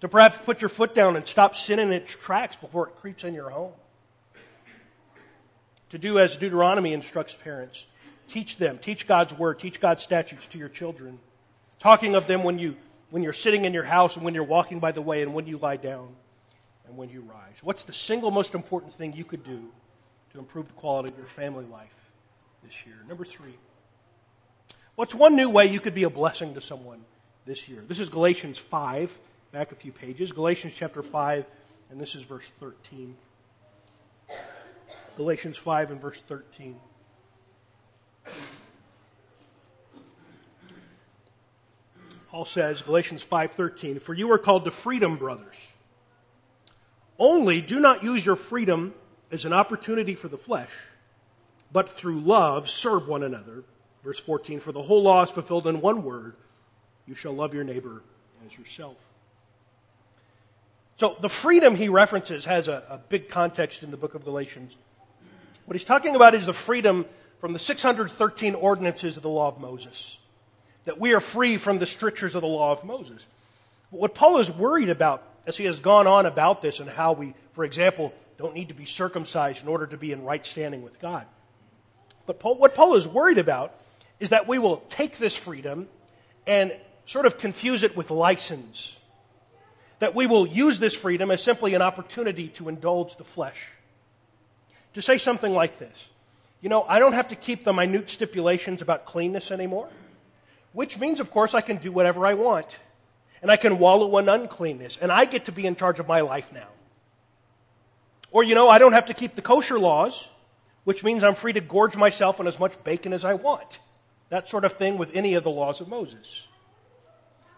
To 0.00 0.08
perhaps 0.08 0.38
put 0.38 0.60
your 0.60 0.68
foot 0.68 0.94
down 0.94 1.16
and 1.16 1.26
stop 1.26 1.54
sin 1.54 1.78
in 1.78 1.92
its 1.92 2.10
tracks 2.10 2.56
before 2.56 2.88
it 2.88 2.96
creeps 2.96 3.24
in 3.24 3.34
your 3.34 3.50
home? 3.50 3.72
To 5.90 5.98
do 5.98 6.18
as 6.18 6.36
Deuteronomy 6.36 6.92
instructs 6.92 7.34
parents 7.34 7.86
teach 8.32 8.56
them, 8.56 8.78
teach 8.78 9.06
God's 9.06 9.34
word, 9.34 9.58
teach 9.58 9.78
God's 9.78 10.02
statutes 10.02 10.46
to 10.48 10.58
your 10.58 10.68
children, 10.68 11.18
talking 11.78 12.14
of 12.14 12.26
them 12.26 12.42
when, 12.42 12.58
you, 12.58 12.76
when 13.12 13.22
you're 13.22 13.34
sitting 13.34 13.66
in 13.66 13.74
your 13.74 13.82
house 13.82 14.16
and 14.16 14.24
when 14.24 14.32
you're 14.32 14.42
walking 14.42 14.80
by 14.80 14.90
the 14.90 15.02
way 15.02 15.20
and 15.20 15.34
when 15.34 15.46
you 15.46 15.58
lie 15.58 15.76
down 15.76 16.08
and 16.86 16.96
when 16.96 17.10
you 17.10 17.20
rise. 17.20 17.58
What's 17.62 17.84
the 17.84 17.92
single 17.92 18.30
most 18.30 18.54
important 18.54 18.94
thing 18.94 19.12
you 19.12 19.22
could 19.22 19.44
do 19.44 19.68
to 20.32 20.38
improve 20.38 20.68
the 20.68 20.72
quality 20.72 21.10
of 21.10 21.18
your 21.18 21.26
family 21.26 21.66
life 21.66 21.94
this 22.64 22.86
year? 22.86 22.96
Number 23.06 23.26
three, 23.26 23.58
what's 24.94 25.14
one 25.14 25.36
new 25.36 25.50
way 25.50 25.66
you 25.66 25.78
could 25.78 25.94
be 25.94 26.04
a 26.04 26.10
blessing 26.10 26.54
to 26.54 26.62
someone 26.62 27.04
this 27.44 27.68
year? 27.68 27.84
This 27.86 28.00
is 28.00 28.08
Galatians 28.08 28.56
5, 28.56 29.18
back 29.52 29.72
a 29.72 29.74
few 29.74 29.92
pages. 29.92 30.32
Galatians 30.32 30.72
chapter 30.74 31.02
5, 31.02 31.44
and 31.90 32.00
this 32.00 32.14
is 32.14 32.22
verse 32.24 32.46
13. 32.60 33.14
Galatians 35.18 35.58
5 35.58 35.90
and 35.90 36.00
verse 36.00 36.22
13. 36.26 36.80
Paul 42.32 42.46
says, 42.46 42.80
Galatians 42.80 43.22
5:13, 43.22 43.98
"For 44.00 44.14
you 44.14 44.32
are 44.32 44.38
called 44.38 44.64
to 44.64 44.70
freedom, 44.70 45.18
brothers. 45.18 45.72
Only 47.18 47.60
do 47.60 47.78
not 47.78 48.02
use 48.02 48.24
your 48.24 48.36
freedom 48.36 48.94
as 49.30 49.44
an 49.44 49.52
opportunity 49.52 50.14
for 50.14 50.28
the 50.28 50.38
flesh, 50.38 50.70
but 51.70 51.90
through 51.90 52.20
love 52.20 52.70
serve 52.70 53.06
one 53.06 53.22
another." 53.22 53.64
Verse 54.02 54.18
14, 54.18 54.60
"For 54.60 54.72
the 54.72 54.84
whole 54.84 55.02
law 55.02 55.22
is 55.22 55.30
fulfilled 55.30 55.66
in 55.66 55.82
one 55.82 56.02
word, 56.04 56.36
you 57.06 57.14
shall 57.14 57.34
love 57.34 57.52
your 57.52 57.64
neighbor 57.64 58.02
as 58.46 58.56
yourself." 58.56 58.96
So 60.96 61.18
the 61.20 61.28
freedom 61.28 61.74
he 61.74 61.90
references 61.90 62.46
has 62.46 62.66
a, 62.66 62.82
a 62.88 62.96
big 62.96 63.28
context 63.28 63.82
in 63.82 63.90
the 63.90 63.98
book 63.98 64.14
of 64.14 64.24
Galatians. 64.24 64.76
What 65.66 65.74
he's 65.74 65.84
talking 65.84 66.16
about 66.16 66.34
is 66.34 66.46
the 66.46 66.54
freedom 66.54 67.04
from 67.40 67.52
the 67.52 67.58
613 67.58 68.54
ordinances 68.54 69.18
of 69.18 69.22
the 69.22 69.28
law 69.28 69.48
of 69.48 69.60
Moses, 69.60 70.16
that 70.84 70.98
we 70.98 71.12
are 71.12 71.20
free 71.20 71.56
from 71.56 71.78
the 71.78 71.86
strictures 71.86 72.34
of 72.34 72.42
the 72.42 72.48
law 72.48 72.72
of 72.72 72.84
Moses. 72.84 73.26
But 73.90 74.00
what 74.00 74.14
Paul 74.14 74.38
is 74.38 74.50
worried 74.50 74.88
about 74.88 75.22
as 75.46 75.56
he 75.56 75.64
has 75.64 75.80
gone 75.80 76.06
on 76.06 76.26
about 76.26 76.62
this 76.62 76.80
and 76.80 76.88
how 76.88 77.12
we, 77.12 77.34
for 77.52 77.64
example, 77.64 78.12
don't 78.38 78.54
need 78.54 78.68
to 78.68 78.74
be 78.74 78.84
circumcised 78.84 79.62
in 79.62 79.68
order 79.68 79.86
to 79.86 79.96
be 79.96 80.12
in 80.12 80.24
right 80.24 80.44
standing 80.44 80.82
with 80.82 81.00
God. 81.00 81.26
But 82.26 82.40
Paul, 82.40 82.56
what 82.56 82.74
Paul 82.74 82.94
is 82.94 83.06
worried 83.06 83.38
about 83.38 83.74
is 84.20 84.30
that 84.30 84.46
we 84.46 84.58
will 84.58 84.78
take 84.88 85.18
this 85.18 85.36
freedom 85.36 85.88
and 86.46 86.74
sort 87.06 87.26
of 87.26 87.38
confuse 87.38 87.82
it 87.82 87.96
with 87.96 88.10
license. 88.10 88.98
That 89.98 90.14
we 90.14 90.26
will 90.26 90.46
use 90.46 90.78
this 90.78 90.94
freedom 90.94 91.30
as 91.30 91.42
simply 91.42 91.74
an 91.74 91.82
opportunity 91.82 92.48
to 92.48 92.68
indulge 92.68 93.16
the 93.16 93.24
flesh 93.24 93.68
to 94.94 95.02
say 95.02 95.18
something 95.18 95.52
like 95.52 95.78
this 95.78 96.08
You 96.60 96.68
know, 96.68 96.82
I 96.84 96.98
don't 96.98 97.12
have 97.12 97.28
to 97.28 97.36
keep 97.36 97.64
the 97.64 97.72
minute 97.72 98.10
stipulations 98.10 98.82
about 98.82 99.04
cleanness 99.04 99.50
anymore, 99.50 99.88
which 100.72 100.98
means, 100.98 101.20
of 101.20 101.30
course, 101.30 101.54
I 101.54 101.60
can 101.60 101.76
do 101.76 101.92
whatever 101.92 102.26
I 102.26 102.34
want. 102.34 102.78
And 103.40 103.50
I 103.50 103.56
can 103.56 103.78
wallow 103.78 104.18
in 104.18 104.28
uncleanness, 104.28 104.98
and 105.00 105.10
I 105.10 105.24
get 105.24 105.46
to 105.46 105.52
be 105.52 105.66
in 105.66 105.74
charge 105.74 105.98
of 105.98 106.06
my 106.06 106.20
life 106.20 106.52
now. 106.52 106.68
Or, 108.30 108.44
you 108.44 108.54
know, 108.54 108.68
I 108.68 108.78
don't 108.78 108.92
have 108.92 109.06
to 109.06 109.14
keep 109.14 109.34
the 109.34 109.42
kosher 109.42 109.78
laws, 109.78 110.28
which 110.84 111.02
means 111.02 111.24
I'm 111.24 111.34
free 111.34 111.52
to 111.52 111.60
gorge 111.60 111.96
myself 111.96 112.38
on 112.38 112.46
as 112.46 112.60
much 112.60 112.82
bacon 112.84 113.12
as 113.12 113.24
I 113.24 113.34
want. 113.34 113.80
That 114.28 114.48
sort 114.48 114.64
of 114.64 114.74
thing 114.74 114.96
with 114.96 115.14
any 115.14 115.34
of 115.34 115.42
the 115.42 115.50
laws 115.50 115.80
of 115.80 115.88
Moses. 115.88 116.46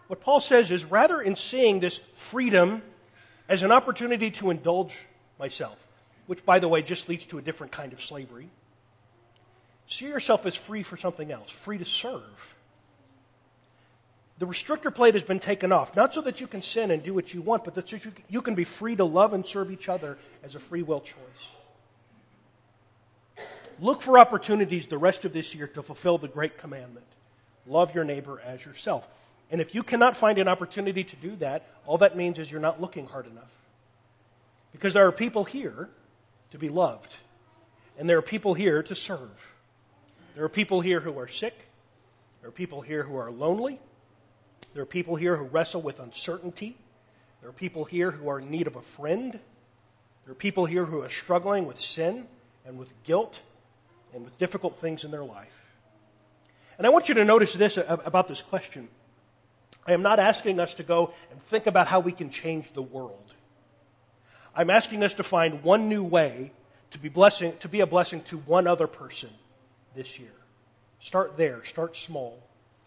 What 0.07 0.21
Paul 0.21 0.39
says 0.39 0.71
is 0.71 0.85
rather 0.85 1.21
in 1.21 1.35
seeing 1.35 1.79
this 1.79 1.99
freedom 2.13 2.81
as 3.47 3.63
an 3.63 3.71
opportunity 3.71 4.31
to 4.31 4.49
indulge 4.49 5.05
myself, 5.39 5.87
which, 6.25 6.45
by 6.45 6.59
the 6.59 6.67
way, 6.67 6.81
just 6.81 7.07
leads 7.07 7.25
to 7.27 7.37
a 7.37 7.41
different 7.41 7.71
kind 7.71 7.93
of 7.93 8.01
slavery. 8.01 8.49
See 9.87 10.07
yourself 10.07 10.45
as 10.47 10.55
free 10.55 10.81
for 10.81 10.97
something 10.97 11.31
else, 11.31 11.51
free 11.51 11.77
to 11.77 11.85
serve. 11.85 12.54
The 14.37 14.45
restrictor 14.45 14.93
plate 14.93 15.13
has 15.13 15.23
been 15.23 15.39
taken 15.39 15.71
off, 15.71 15.95
not 15.95 16.13
so 16.13 16.21
that 16.21 16.41
you 16.41 16.47
can 16.47 16.61
sin 16.61 16.91
and 16.91 17.01
do 17.01 17.13
what 17.13 17.33
you 17.33 17.41
want, 17.41 17.63
but 17.63 17.73
that 17.75 17.91
you 18.29 18.41
can 18.41 18.55
be 18.55 18.65
free 18.65 18.95
to 18.97 19.05
love 19.05 19.33
and 19.33 19.45
serve 19.45 19.71
each 19.71 19.87
other 19.87 20.17
as 20.43 20.55
a 20.55 20.59
free 20.59 20.83
will 20.83 20.99
choice. 20.99 21.15
Look 23.79 24.01
for 24.01 24.19
opportunities 24.19 24.87
the 24.87 24.97
rest 24.97 25.25
of 25.25 25.33
this 25.33 25.55
year 25.55 25.67
to 25.67 25.81
fulfill 25.81 26.17
the 26.17 26.27
great 26.27 26.57
commandment 26.57 27.05
love 27.67 27.95
your 27.95 28.03
neighbor 28.03 28.39
as 28.45 28.63
yourself. 28.63 29.07
And 29.51 29.61
if 29.61 29.75
you 29.75 29.83
cannot 29.83 30.17
find 30.17 30.37
an 30.37 30.47
opportunity 30.47 31.03
to 31.03 31.15
do 31.15 31.35
that, 31.37 31.67
all 31.85 31.97
that 31.99 32.15
means 32.15 32.39
is 32.39 32.51
you're 32.51 32.61
not 32.61 32.81
looking 32.81 33.07
hard 33.07 33.27
enough. 33.27 33.53
Because 34.71 34.93
there 34.93 35.07
are 35.07 35.11
people 35.11 35.45
here 35.45 35.89
to 36.51 36.57
be 36.57 36.69
loved. 36.69 37.15
And 37.97 38.09
there 38.09 38.17
are 38.17 38.23
people 38.23 38.53
here 38.53 38.83
to 38.83 38.95
serve. 38.95 39.53
There 40.35 40.43
are 40.43 40.49
people 40.49 40.81
here 40.81 40.99
who 40.99 41.17
are 41.17 41.27
sick. 41.27 41.69
There 42.41 42.49
are 42.49 42.51
people 42.51 42.81
here 42.81 43.03
who 43.03 43.17
are 43.17 43.31
lonely. 43.31 43.79
There 44.75 44.83
are 44.83 44.85
people 44.85 45.15
here 45.15 45.37
who 45.37 45.45
wrestle 45.45 45.81
with 45.81 46.01
uncertainty. 46.01 46.75
There 47.39 47.49
are 47.49 47.53
people 47.53 47.85
here 47.85 48.11
who 48.11 48.27
are 48.27 48.41
in 48.41 48.51
need 48.51 48.67
of 48.67 48.75
a 48.75 48.81
friend. 48.81 49.39
There 50.25 50.31
are 50.33 50.35
people 50.35 50.65
here 50.65 50.83
who 50.83 51.01
are 51.01 51.07
struggling 51.07 51.65
with 51.65 51.79
sin 51.79 52.27
and 52.65 52.77
with 52.77 52.91
guilt 53.05 53.39
and 54.13 54.25
with 54.25 54.37
difficult 54.37 54.77
things 54.77 55.05
in 55.05 55.11
their 55.11 55.23
life. 55.23 55.77
And 56.77 56.85
I 56.85 56.89
want 56.89 57.07
you 57.07 57.15
to 57.15 57.23
notice 57.23 57.53
this 57.53 57.77
about 57.77 58.27
this 58.27 58.41
question. 58.41 58.89
I 59.87 59.93
am 59.93 60.01
not 60.01 60.19
asking 60.19 60.59
us 60.59 60.73
to 60.73 60.83
go 60.83 61.13
and 61.31 61.41
think 61.41 61.67
about 61.67 61.87
how 61.87 62.01
we 62.01 62.11
can 62.11 62.29
change 62.29 62.73
the 62.73 62.81
world. 62.81 63.33
I'm 64.53 64.69
asking 64.69 65.03
us 65.03 65.13
to 65.13 65.23
find 65.23 65.63
one 65.63 65.87
new 65.87 66.03
way 66.03 66.51
to 66.91 66.99
be, 66.99 67.07
blessing, 67.07 67.53
to 67.61 67.69
be 67.69 67.79
a 67.79 67.87
blessing 67.87 68.23
to 68.23 68.39
one 68.39 68.67
other 68.67 68.87
person 68.87 69.29
this 69.95 70.19
year. 70.19 70.33
Start 70.99 71.37
there, 71.37 71.63
start 71.63 71.95
small. 71.95 72.44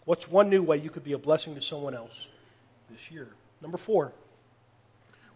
What's 0.09 0.27
one 0.27 0.49
new 0.49 0.63
way 0.63 0.77
you 0.77 0.89
could 0.89 1.03
be 1.03 1.13
a 1.13 1.19
blessing 1.19 1.53
to 1.53 1.61
someone 1.61 1.93
else 1.93 2.25
this 2.89 3.11
year? 3.11 3.27
Number 3.61 3.77
four, 3.77 4.11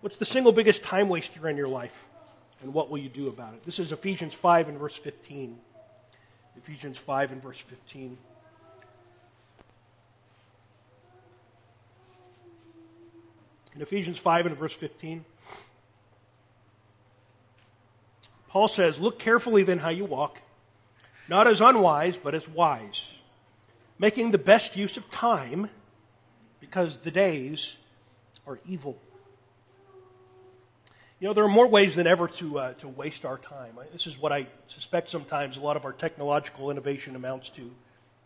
what's 0.02 0.18
the 0.18 0.26
single 0.26 0.52
biggest 0.52 0.82
time 0.82 1.10
waster 1.10 1.48
in 1.48 1.58
your 1.58 1.68
life? 1.68 2.08
And 2.64 2.74
what 2.74 2.90
will 2.90 2.98
you 2.98 3.08
do 3.08 3.28
about 3.28 3.54
it? 3.54 3.62
This 3.62 3.78
is 3.78 3.92
Ephesians 3.92 4.34
5 4.34 4.70
and 4.70 4.80
verse 4.80 4.98
15. 4.98 5.60
Ephesians 6.58 6.98
5 6.98 7.34
and 7.34 7.44
verse 7.44 7.60
15. 7.60 8.18
In 13.76 13.82
Ephesians 13.84 14.18
5 14.18 14.48
and 14.48 14.58
verse 14.58 14.74
15, 14.74 15.24
Paul 18.48 18.68
says, 18.68 19.00
Look 19.00 19.20
carefully 19.20 19.62
then 19.62 19.78
how 19.78 19.90
you 19.90 20.06
walk, 20.06 20.42
not 21.30 21.46
as 21.46 21.62
unwise, 21.62 22.18
but 22.18 22.34
as 22.34 22.50
wise, 22.50 23.20
making 24.00 24.32
the 24.32 24.38
best 24.38 24.76
use 24.76 24.98
of 24.98 25.10
time, 25.10 25.70
because 26.60 26.98
the 27.00 27.12
days 27.12 27.76
are 28.48 28.60
evil. 28.66 28.98
You 31.20 31.28
know, 31.30 31.34
there 31.34 31.46
are 31.46 31.50
more 31.50 31.68
ways 31.68 31.96
than 31.96 32.06
ever 32.06 32.28
to, 32.28 32.60
uh, 32.60 32.74
to 32.74 32.88
waste 32.90 33.24
our 33.24 33.38
time. 33.38 33.78
This 33.94 34.08
is 34.08 34.20
what 34.20 34.34
I 34.34 34.48
suspect 34.68 35.10
sometimes 35.10 35.56
a 35.56 35.62
lot 35.62 35.78
of 35.78 35.86
our 35.86 35.94
technological 35.94 36.70
innovation 36.70 37.16
amounts 37.16 37.50
to 37.52 37.72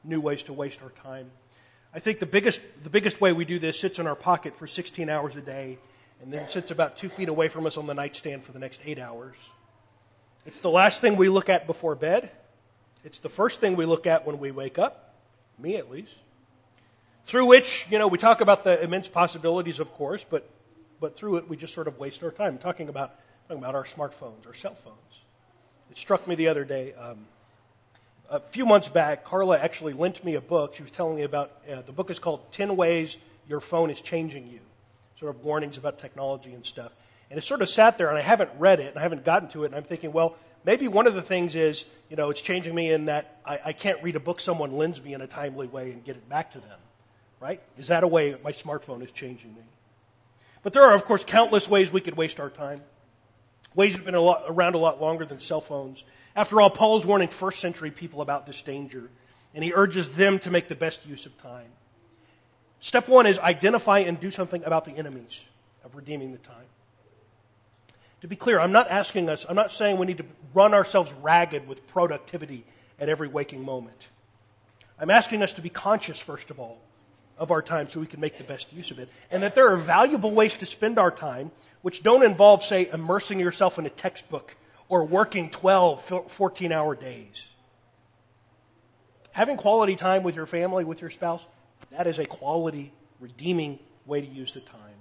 new 0.03 0.19
ways 0.19 0.43
to 0.43 0.53
waste 0.53 0.81
our 0.81 0.89
time. 0.89 1.29
I 1.93 1.99
think 1.99 2.19
the 2.19 2.25
biggest, 2.25 2.61
the 2.83 2.89
biggest 2.89 3.21
way 3.21 3.33
we 3.33 3.45
do 3.45 3.59
this 3.59 3.79
sits 3.79 3.99
in 3.99 4.07
our 4.07 4.15
pocket 4.15 4.55
for 4.55 4.67
16 4.67 5.09
hours 5.09 5.35
a 5.35 5.41
day 5.41 5.77
and 6.21 6.33
then 6.33 6.47
sits 6.47 6.71
about 6.71 6.97
two 6.97 7.09
feet 7.09 7.29
away 7.29 7.47
from 7.47 7.65
us 7.65 7.77
on 7.77 7.85
the 7.85 7.93
nightstand 7.93 8.43
for 8.43 8.51
the 8.51 8.59
next 8.59 8.81
eight 8.85 8.99
hours. 8.99 9.35
It's 10.45 10.59
the 10.59 10.69
last 10.69 11.01
thing 11.01 11.17
we 11.17 11.29
look 11.29 11.49
at 11.49 11.67
before 11.67 11.95
bed. 11.95 12.31
It's 13.03 13.19
the 13.19 13.29
first 13.29 13.59
thing 13.59 13.75
we 13.75 13.85
look 13.85 14.07
at 14.07 14.25
when 14.25 14.39
we 14.39 14.51
wake 14.51 14.79
up, 14.79 15.06
me 15.57 15.75
at 15.75 15.89
least. 15.89 16.15
Through 17.25 17.45
which, 17.45 17.85
you 17.89 17.99
know, 17.99 18.07
we 18.07 18.17
talk 18.17 18.41
about 18.41 18.63
the 18.63 18.81
immense 18.81 19.09
possibilities, 19.09 19.79
of 19.79 19.93
course, 19.93 20.25
but, 20.27 20.49
but 20.99 21.15
through 21.17 21.37
it 21.37 21.49
we 21.49 21.57
just 21.57 21.73
sort 21.73 21.87
of 21.87 21.99
waste 21.99 22.23
our 22.23 22.31
time 22.31 22.57
talking 22.57 22.89
about, 22.89 23.15
talking 23.47 23.61
about 23.61 23.75
our 23.75 23.83
smartphones, 23.83 24.45
our 24.45 24.53
cell 24.53 24.75
phones. 24.75 24.95
It 25.91 25.97
struck 25.97 26.27
me 26.27 26.35
the 26.35 26.47
other 26.47 26.63
day. 26.63 26.93
Um, 26.93 27.25
a 28.29 28.39
few 28.39 28.65
months 28.65 28.89
back, 28.89 29.23
Carla 29.23 29.57
actually 29.57 29.93
lent 29.93 30.23
me 30.23 30.35
a 30.35 30.41
book. 30.41 30.75
She 30.75 30.83
was 30.83 30.91
telling 30.91 31.15
me 31.15 31.23
about 31.23 31.51
uh, 31.69 31.81
the 31.81 31.91
book 31.91 32.09
is 32.09 32.19
called 32.19 32.51
10 32.51 32.75
Ways 32.75 33.17
Your 33.47 33.59
Phone 33.59 33.89
is 33.89 34.01
Changing 34.01 34.47
You. 34.47 34.59
sort 35.19 35.33
of 35.35 35.43
warnings 35.43 35.77
about 35.77 35.99
technology 35.99 36.53
and 36.53 36.65
stuff. 36.65 36.91
And 37.29 37.37
it 37.37 37.41
sort 37.41 37.61
of 37.61 37.69
sat 37.69 37.97
there, 37.97 38.09
and 38.09 38.17
I 38.17 38.21
haven't 38.21 38.51
read 38.57 38.79
it, 38.79 38.89
and 38.89 38.99
I 38.99 39.01
haven't 39.01 39.25
gotten 39.25 39.49
to 39.49 39.63
it, 39.63 39.67
and 39.67 39.75
I'm 39.75 39.83
thinking, 39.83 40.13
well, 40.13 40.35
maybe 40.67 40.89
one 40.89 41.07
of 41.07 41.15
the 41.15 41.21
things 41.21 41.55
is, 41.55 41.85
you 42.09 42.17
know, 42.17 42.29
it's 42.29 42.41
changing 42.41 42.75
me 42.75 42.91
in 42.91 43.05
that 43.05 43.39
I, 43.45 43.59
I 43.65 43.73
can't 43.73 44.03
read 44.03 44.17
a 44.17 44.19
book 44.19 44.41
someone 44.41 44.73
lends 44.73 45.01
me 45.01 45.13
in 45.13 45.21
a 45.21 45.27
timely 45.27 45.65
way 45.65 45.91
and 45.91 46.03
get 46.03 46.17
it 46.17 46.29
back 46.29 46.51
to 46.51 46.59
them, 46.59 46.77
right? 47.39 47.61
Is 47.79 47.87
that 47.87 48.03
a 48.03 48.07
way 48.07 48.35
my 48.43 48.51
smartphone 48.51 49.01
is 49.01 49.09
changing 49.11 49.55
me? 49.55 49.61
But 50.61 50.73
there 50.73 50.83
are, 50.83 50.93
of 50.93 51.05
course, 51.05 51.23
countless 51.23 51.69
ways 51.69 51.91
we 51.91 52.01
could 52.01 52.17
waste 52.17 52.39
our 52.41 52.49
time. 52.49 52.81
Ways 53.75 53.93
that 53.93 53.99
have 53.99 54.05
been 54.05 54.15
a 54.15 54.21
lot, 54.21 54.43
around 54.47 54.75
a 54.75 54.77
lot 54.77 55.01
longer 55.01 55.23
than 55.23 55.39
cell 55.39 55.61
phones. 55.61 56.03
After 56.35 56.59
all, 56.59 56.69
Paul 56.69 56.97
is 56.97 57.05
warning 57.05 57.29
first 57.29 57.59
century 57.59 57.89
people 57.89 58.21
about 58.21 58.45
this 58.45 58.61
danger, 58.61 59.09
and 59.55 59.63
he 59.63 59.71
urges 59.73 60.11
them 60.17 60.37
to 60.39 60.51
make 60.51 60.67
the 60.67 60.75
best 60.75 61.07
use 61.07 61.25
of 61.25 61.41
time. 61.41 61.69
Step 62.81 63.07
one 63.07 63.25
is 63.25 63.39
identify 63.39 63.99
and 63.99 64.19
do 64.19 64.31
something 64.31 64.63
about 64.65 64.83
the 64.83 64.97
enemies 64.97 65.45
of 65.85 65.95
redeeming 65.95 66.33
the 66.33 66.37
time. 66.39 66.65
To 68.21 68.27
be 68.27 68.35
clear, 68.35 68.59
I'm 68.59 68.71
not 68.71 68.89
asking 68.89 69.29
us, 69.29 69.45
I'm 69.47 69.55
not 69.55 69.71
saying 69.71 69.97
we 69.97 70.07
need 70.07 70.17
to 70.17 70.25
run 70.53 70.73
ourselves 70.73 71.13
ragged 71.21 71.67
with 71.67 71.85
productivity 71.87 72.65
at 72.99 73.09
every 73.09 73.27
waking 73.27 73.63
moment. 73.63 74.07
I'm 74.99 75.11
asking 75.11 75.43
us 75.43 75.53
to 75.53 75.61
be 75.61 75.69
conscious, 75.69 76.19
first 76.19 76.49
of 76.49 76.59
all, 76.59 76.79
of 77.37 77.51
our 77.51 77.61
time 77.61 77.89
so 77.89 77.99
we 77.99 78.07
can 78.07 78.19
make 78.19 78.37
the 78.37 78.43
best 78.43 78.73
use 78.73 78.89
of 78.89 78.97
it. 78.97 79.09
And 79.29 79.43
that 79.43 79.53
there 79.53 79.71
are 79.71 79.77
valuable 79.77 80.31
ways 80.31 80.55
to 80.57 80.65
spend 80.65 80.97
our 80.97 81.11
time 81.11 81.51
which 81.83 82.01
don't 82.01 82.23
involve, 82.23 82.63
say, 82.63 82.89
immersing 82.91 83.39
yourself 83.39 83.77
in 83.77 83.85
a 83.85 83.89
textbook 83.89 84.55
or 84.89 85.03
working 85.05 85.49
12, 85.49 86.27
14 86.27 86.71
hour 86.71 86.95
days. 86.95 87.45
Having 89.31 89.57
quality 89.57 89.95
time 89.95 90.23
with 90.23 90.35
your 90.35 90.47
family, 90.47 90.83
with 90.83 91.01
your 91.01 91.11
spouse, 91.11 91.45
that 91.91 92.07
is 92.07 92.17
a 92.17 92.25
quality, 92.25 92.91
redeeming 93.19 93.77
way 94.07 94.21
to 94.21 94.27
use 94.27 94.53
the 94.53 94.61
time. 94.61 94.96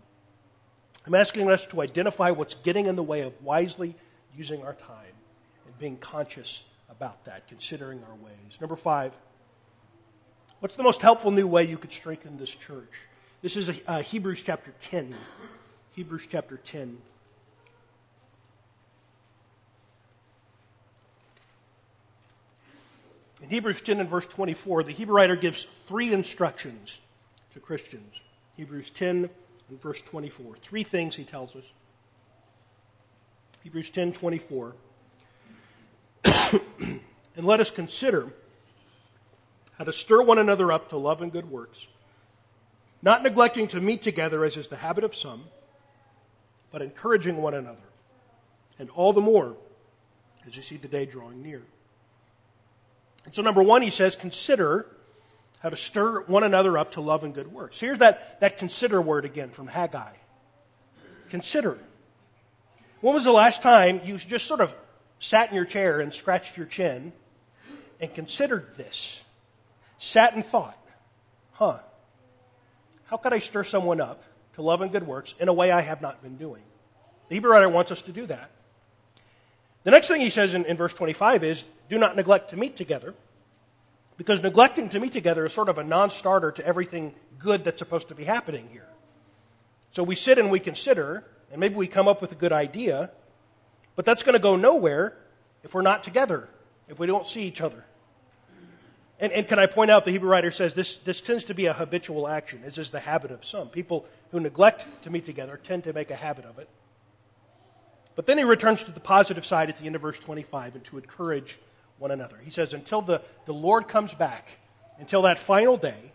I'm 1.06 1.14
asking 1.14 1.48
us 1.50 1.64
to 1.68 1.80
identify 1.82 2.32
what's 2.32 2.56
getting 2.56 2.86
in 2.86 2.96
the 2.96 3.02
way 3.02 3.20
of 3.20 3.40
wisely 3.40 3.94
using 4.36 4.62
our 4.64 4.74
time 4.74 5.14
and 5.64 5.78
being 5.78 5.96
conscious 5.98 6.64
about 6.90 7.24
that, 7.26 7.46
considering 7.46 8.02
our 8.08 8.16
ways. 8.16 8.60
Number 8.60 8.74
five, 8.74 9.12
what's 10.58 10.74
the 10.74 10.82
most 10.82 11.02
helpful 11.02 11.30
new 11.30 11.46
way 11.46 11.64
you 11.64 11.78
could 11.78 11.92
strengthen 11.92 12.36
this 12.38 12.50
church? 12.50 12.92
This 13.40 13.56
is 13.56 13.80
uh, 13.86 14.02
Hebrews 14.02 14.42
chapter 14.42 14.74
10. 14.80 15.14
Hebrews 15.92 16.26
chapter 16.28 16.56
10. 16.56 16.98
In 23.42 23.50
Hebrews 23.50 23.80
10 23.80 24.00
and 24.00 24.08
verse 24.08 24.26
24, 24.26 24.82
the 24.82 24.92
Hebrew 24.92 25.14
writer 25.14 25.36
gives 25.36 25.62
three 25.62 26.12
instructions 26.12 26.98
to 27.52 27.60
Christians. 27.60 28.12
Hebrews 28.56 28.90
10 28.90 29.30
and 29.68 29.80
verse 29.80 30.00
24. 30.02 30.56
Three 30.56 30.84
things 30.84 31.16
he 31.16 31.24
tells 31.24 31.56
us. 31.56 31.64
Hebrews 33.62 33.90
10 33.90 34.12
24. 34.12 34.74
and 37.36 37.46
let 37.46 37.60
us 37.60 37.70
consider 37.70 38.32
how 39.78 39.84
to 39.84 39.92
stir 39.92 40.22
one 40.22 40.38
another 40.38 40.72
up 40.72 40.88
to 40.90 40.96
love 40.96 41.20
and 41.20 41.30
good 41.32 41.50
works, 41.50 41.86
not 43.02 43.22
neglecting 43.22 43.68
to 43.68 43.80
meet 43.80 44.02
together 44.02 44.44
as 44.44 44.56
is 44.56 44.68
the 44.68 44.76
habit 44.76 45.04
of 45.04 45.14
some, 45.14 45.44
but 46.70 46.80
encouraging 46.80 47.36
one 47.36 47.54
another, 47.54 47.82
and 48.78 48.88
all 48.90 49.12
the 49.12 49.20
more 49.20 49.56
as 50.46 50.56
you 50.56 50.62
see 50.62 50.76
the 50.76 50.88
day 50.88 51.04
drawing 51.04 51.42
near. 51.42 51.62
And 53.24 53.34
so, 53.34 53.42
number 53.42 53.62
one, 53.62 53.82
he 53.82 53.90
says, 53.90 54.14
consider 54.14 54.86
how 55.60 55.70
to 55.70 55.76
stir 55.76 56.20
one 56.22 56.44
another 56.44 56.76
up 56.78 56.92
to 56.92 57.00
love 57.00 57.24
and 57.24 57.34
good 57.34 57.52
works. 57.52 57.80
Here's 57.80 57.98
that, 57.98 58.40
that 58.40 58.58
consider 58.58 59.00
word 59.00 59.24
again 59.24 59.50
from 59.50 59.66
Haggai. 59.66 60.12
Consider. 61.30 61.78
When 63.00 63.14
was 63.14 63.24
the 63.24 63.32
last 63.32 63.62
time 63.62 64.00
you 64.04 64.18
just 64.18 64.46
sort 64.46 64.60
of 64.60 64.74
sat 65.18 65.48
in 65.48 65.56
your 65.56 65.64
chair 65.64 66.00
and 66.00 66.12
scratched 66.12 66.56
your 66.56 66.66
chin 66.66 67.12
and 68.00 68.12
considered 68.14 68.76
this? 68.76 69.20
Sat 69.98 70.34
and 70.34 70.44
thought, 70.44 70.78
huh, 71.52 71.78
how 73.06 73.16
could 73.16 73.32
I 73.32 73.38
stir 73.38 73.64
someone 73.64 74.00
up 74.00 74.22
to 74.54 74.62
love 74.62 74.82
and 74.82 74.92
good 74.92 75.06
works 75.06 75.34
in 75.38 75.48
a 75.48 75.52
way 75.52 75.70
I 75.70 75.80
have 75.80 76.02
not 76.02 76.22
been 76.22 76.36
doing? 76.36 76.62
The 77.28 77.36
Hebrew 77.36 77.50
writer 77.50 77.68
wants 77.68 77.90
us 77.90 78.02
to 78.02 78.12
do 78.12 78.26
that. 78.26 78.50
The 79.84 79.90
next 79.90 80.08
thing 80.08 80.20
he 80.20 80.30
says 80.30 80.54
in, 80.54 80.64
in 80.64 80.76
verse 80.76 80.92
25 80.92 81.44
is 81.44 81.64
do 81.88 81.98
not 81.98 82.16
neglect 82.16 82.50
to 82.50 82.56
meet 82.56 82.76
together, 82.76 83.14
because 84.16 84.42
neglecting 84.42 84.88
to 84.90 85.00
meet 85.00 85.12
together 85.12 85.46
is 85.46 85.52
sort 85.52 85.68
of 85.68 85.78
a 85.78 85.84
non 85.84 86.10
starter 86.10 86.50
to 86.52 86.66
everything 86.66 87.14
good 87.38 87.64
that's 87.64 87.78
supposed 87.78 88.08
to 88.08 88.14
be 88.14 88.24
happening 88.24 88.68
here. 88.72 88.88
So 89.92 90.02
we 90.02 90.14
sit 90.14 90.38
and 90.38 90.50
we 90.50 90.60
consider, 90.60 91.24
and 91.50 91.60
maybe 91.60 91.74
we 91.74 91.86
come 91.86 92.08
up 92.08 92.20
with 92.20 92.32
a 92.32 92.34
good 92.34 92.52
idea, 92.52 93.10
but 93.94 94.04
that's 94.04 94.22
going 94.22 94.34
to 94.34 94.38
go 94.38 94.56
nowhere 94.56 95.16
if 95.62 95.74
we're 95.74 95.82
not 95.82 96.02
together, 96.02 96.48
if 96.88 96.98
we 96.98 97.06
don't 97.06 97.26
see 97.26 97.42
each 97.42 97.60
other. 97.60 97.84
And, 99.18 99.32
and, 99.32 99.48
can 99.48 99.58
I 99.58 99.64
point 99.64 99.90
out, 99.90 100.04
the 100.04 100.10
Hebrew 100.10 100.28
writer 100.28 100.50
says 100.50 100.74
this, 100.74 100.96
this 100.98 101.22
tends 101.22 101.44
to 101.46 101.54
be 101.54 101.64
a 101.66 101.72
habitual 101.72 102.28
action. 102.28 102.60
This 102.62 102.76
is 102.76 102.90
the 102.90 103.00
habit 103.00 103.30
of 103.30 103.46
some. 103.46 103.68
People 103.68 104.04
who 104.30 104.40
neglect 104.40 104.84
to 105.04 105.10
meet 105.10 105.24
together 105.24 105.58
tend 105.62 105.84
to 105.84 105.94
make 105.94 106.10
a 106.10 106.16
habit 106.16 106.44
of 106.44 106.58
it. 106.58 106.68
But 108.14 108.26
then 108.26 108.36
he 108.36 108.44
returns 108.44 108.84
to 108.84 108.90
the 108.90 109.00
positive 109.00 109.46
side 109.46 109.70
at 109.70 109.78
the 109.78 109.86
end 109.86 109.96
of 109.96 110.02
verse 110.02 110.18
25 110.18 110.74
and 110.74 110.84
to 110.84 110.98
encourage 110.98 111.58
one 111.98 112.10
another. 112.10 112.36
He 112.42 112.50
says, 112.50 112.74
until 112.74 113.02
the, 113.02 113.22
the 113.44 113.54
Lord 113.54 113.88
comes 113.88 114.14
back, 114.14 114.58
until 114.98 115.22
that 115.22 115.38
final 115.38 115.76
day, 115.76 116.12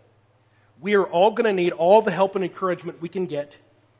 we 0.80 0.94
are 0.94 1.04
all 1.04 1.30
going 1.30 1.44
to 1.44 1.52
need 1.52 1.72
all 1.72 2.02
the 2.02 2.10
help 2.10 2.34
and 2.34 2.44
encouragement 2.44 3.00
we 3.00 3.08
can 3.08 3.26
get 3.26 3.56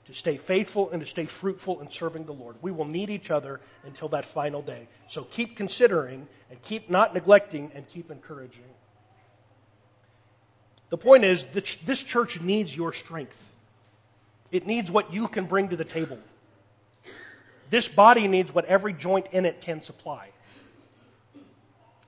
to 0.06 0.12
stay 0.12 0.36
faithful 0.36 0.90
and 0.90 1.00
to 1.00 1.06
stay 1.06 1.26
fruitful 1.26 1.80
in 1.80 1.88
serving 1.90 2.24
the 2.24 2.32
Lord. 2.32 2.56
We 2.60 2.72
will 2.72 2.84
need 2.84 3.08
each 3.08 3.30
other 3.30 3.60
until 3.84 4.08
that 4.08 4.24
final 4.24 4.60
day. 4.60 4.88
So 5.08 5.22
keep 5.24 5.56
considering 5.56 6.26
and 6.50 6.60
keep 6.62 6.90
not 6.90 7.14
neglecting 7.14 7.70
and 7.74 7.88
keep 7.88 8.10
encouraging. 8.10 8.64
The 10.90 10.98
point 10.98 11.24
is, 11.24 11.44
this 11.44 12.02
church 12.02 12.40
needs 12.40 12.76
your 12.76 12.92
strength. 12.92 13.48
It 14.50 14.66
needs 14.66 14.90
what 14.90 15.12
you 15.12 15.28
can 15.28 15.46
bring 15.46 15.68
to 15.68 15.76
the 15.76 15.84
table. 15.84 16.18
This 17.70 17.88
body 17.88 18.28
needs 18.28 18.54
what 18.54 18.66
every 18.66 18.92
joint 18.92 19.28
in 19.32 19.46
it 19.46 19.62
can 19.62 19.82
supply. 19.82 20.28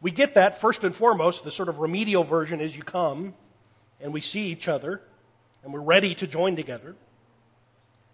We 0.05 0.11
get 0.11 0.35
that 0.35 0.61
first 0.61 0.85
and 0.85 0.95
foremost. 0.95 1.45
The 1.45 1.51
sort 1.51 1.71
of 1.71 1.79
remedial 1.79 2.25
version 2.25 2.61
is 2.61 2.77
you 2.77 2.83
come 2.83 3.33
and 4.03 4.13
we 4.13 4.21
see 4.21 4.49
each 4.49 4.69
other 4.69 5.01
and 5.63 5.73
we're 5.73 5.81
ready 5.81 6.15
to 6.17 6.27
join 6.27 6.57
together. 6.57 6.95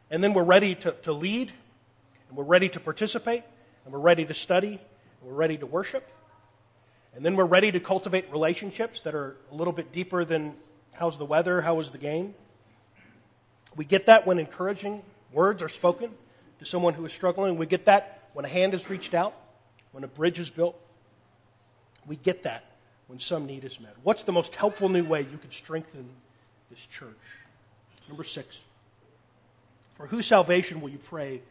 And 0.08 0.22
then 0.22 0.32
we're 0.32 0.44
ready 0.44 0.76
to, 0.76 0.92
to 0.92 1.12
lead 1.12 1.50
and 2.28 2.38
we're 2.38 2.44
ready 2.44 2.68
to 2.68 2.78
participate 2.78 3.42
and 3.84 3.92
we're 3.92 3.98
ready 3.98 4.24
to 4.24 4.32
study 4.32 4.74
and 4.74 5.28
we're 5.28 5.34
ready 5.34 5.58
to 5.58 5.66
worship. 5.66 6.08
And 7.12 7.24
then 7.24 7.34
we're 7.34 7.44
ready 7.44 7.72
to 7.72 7.80
cultivate 7.80 8.30
relationships 8.30 9.00
that 9.00 9.16
are 9.16 9.36
a 9.50 9.56
little 9.56 9.72
bit 9.72 9.90
deeper 9.90 10.24
than 10.24 10.54
how's 10.92 11.18
the 11.18 11.26
weather, 11.26 11.60
how 11.60 11.74
was 11.74 11.90
the 11.90 11.98
game. 11.98 12.36
We 13.74 13.84
get 13.84 14.06
that 14.06 14.28
when 14.28 14.38
encouraging 14.38 15.02
words 15.32 15.60
are 15.60 15.68
spoken 15.68 16.12
to 16.60 16.64
someone 16.64 16.94
who 16.94 17.04
is 17.04 17.12
struggling. 17.12 17.56
We 17.56 17.66
get 17.66 17.86
that 17.86 18.28
when 18.32 18.44
a 18.44 18.48
hand 18.48 18.74
is 18.74 18.88
reached 18.88 19.12
out, 19.12 19.34
when 19.90 20.04
a 20.04 20.08
bridge 20.08 20.38
is 20.38 20.50
built. 20.50 20.80
We 22.06 22.16
get 22.16 22.42
that 22.44 22.64
when 23.06 23.18
some 23.18 23.46
need 23.46 23.64
is 23.64 23.80
met. 23.80 23.94
What's 24.02 24.22
the 24.22 24.32
most 24.32 24.54
helpful 24.54 24.88
new 24.88 25.04
way 25.04 25.22
you 25.22 25.38
could 25.38 25.52
strengthen 25.52 26.08
this 26.70 26.86
church? 26.86 27.08
Number 28.08 28.24
six. 28.24 28.62
For 29.94 30.06
whose 30.06 30.26
salvation 30.26 30.80
will 30.80 30.88
you 30.88 30.98
pray 30.98 31.42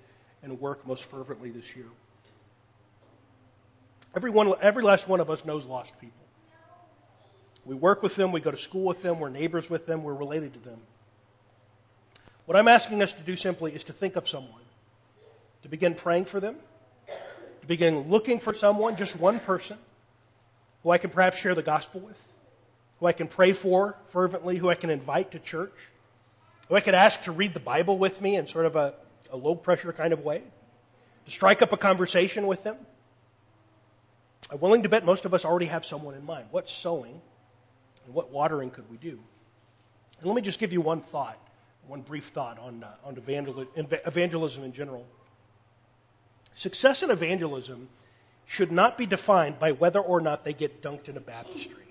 and 0.41 0.59
work 0.59 0.85
most 0.87 1.03
fervently 1.03 1.51
this 1.51 1.75
year? 1.75 1.85
Every, 4.15 4.31
one, 4.31 4.53
every 4.61 4.83
last 4.83 5.07
one 5.07 5.19
of 5.19 5.29
us 5.29 5.45
knows 5.45 5.65
lost 5.65 5.99
people. 5.99 6.17
We 7.65 7.75
work 7.75 8.01
with 8.01 8.15
them, 8.15 8.31
we 8.31 8.41
go 8.41 8.49
to 8.49 8.57
school 8.57 8.85
with 8.85 9.03
them, 9.03 9.19
we're 9.19 9.29
neighbors 9.29 9.69
with 9.69 9.85
them, 9.85 10.03
we're 10.03 10.15
related 10.15 10.53
to 10.53 10.59
them. 10.59 10.79
What 12.45 12.57
I'm 12.57 12.67
asking 12.67 13.03
us 13.03 13.13
to 13.13 13.21
do 13.21 13.35
simply 13.35 13.75
is 13.75 13.83
to 13.83 13.93
think 13.93 14.15
of 14.15 14.27
someone 14.27 14.61
to 15.61 15.69
begin 15.69 15.93
praying 15.93 16.25
for 16.25 16.39
them, 16.39 16.55
to 17.61 17.67
begin 17.67 18.09
looking 18.09 18.39
for 18.39 18.53
someone, 18.53 18.95
just 18.95 19.15
one 19.19 19.39
person, 19.39 19.77
who 20.83 20.91
I 20.91 20.97
can 20.97 21.09
perhaps 21.09 21.37
share 21.37 21.55
the 21.55 21.61
gospel 21.61 22.01
with, 22.01 22.17
who 22.99 23.07
I 23.07 23.11
can 23.11 23.27
pray 23.27 23.53
for 23.53 23.97
fervently, 24.05 24.57
who 24.57 24.69
I 24.69 24.75
can 24.75 24.89
invite 24.89 25.31
to 25.31 25.39
church, 25.39 25.73
who 26.67 26.75
I 26.75 26.81
could 26.81 26.95
ask 26.95 27.23
to 27.23 27.31
read 27.31 27.53
the 27.53 27.59
Bible 27.59 27.97
with 27.97 28.21
me 28.21 28.35
in 28.35 28.47
sort 28.47 28.65
of 28.65 28.75
a, 28.75 28.93
a 29.31 29.37
low 29.37 29.55
pressure 29.55 29.91
kind 29.93 30.13
of 30.13 30.23
way, 30.23 30.43
to 31.25 31.31
strike 31.31 31.61
up 31.61 31.73
a 31.73 31.77
conversation 31.77 32.47
with 32.47 32.63
them. 32.63 32.77
I'm 34.51 34.59
willing 34.59 34.83
to 34.83 34.89
bet 34.89 35.05
most 35.05 35.25
of 35.25 35.33
us 35.33 35.45
already 35.45 35.67
have 35.67 35.85
someone 35.85 36.15
in 36.15 36.25
mind. 36.25 36.47
What 36.51 36.69
sowing 36.69 37.21
and 38.05 38.13
what 38.13 38.31
watering 38.31 38.71
could 38.71 38.89
we 38.89 38.97
do? 38.97 39.19
And 40.19 40.27
let 40.27 40.35
me 40.35 40.41
just 40.41 40.59
give 40.59 40.73
you 40.73 40.81
one 40.81 41.01
thought, 41.01 41.37
one 41.87 42.01
brief 42.01 42.27
thought 42.27 42.57
on, 42.59 42.83
uh, 42.83 42.91
on 43.05 43.17
evangelism 43.17 44.63
in 44.63 44.73
general. 44.73 45.05
Success 46.55 47.03
in 47.03 47.11
evangelism 47.11 47.89
should 48.49 48.71
not 48.71 48.97
be 48.97 49.05
defined 49.05 49.59
by 49.59 49.71
whether 49.71 49.99
or 49.99 50.19
not 50.19 50.43
they 50.43 50.53
get 50.53 50.81
dunked 50.81 51.07
in 51.07 51.15
a 51.15 51.19
baptistry. 51.19 51.85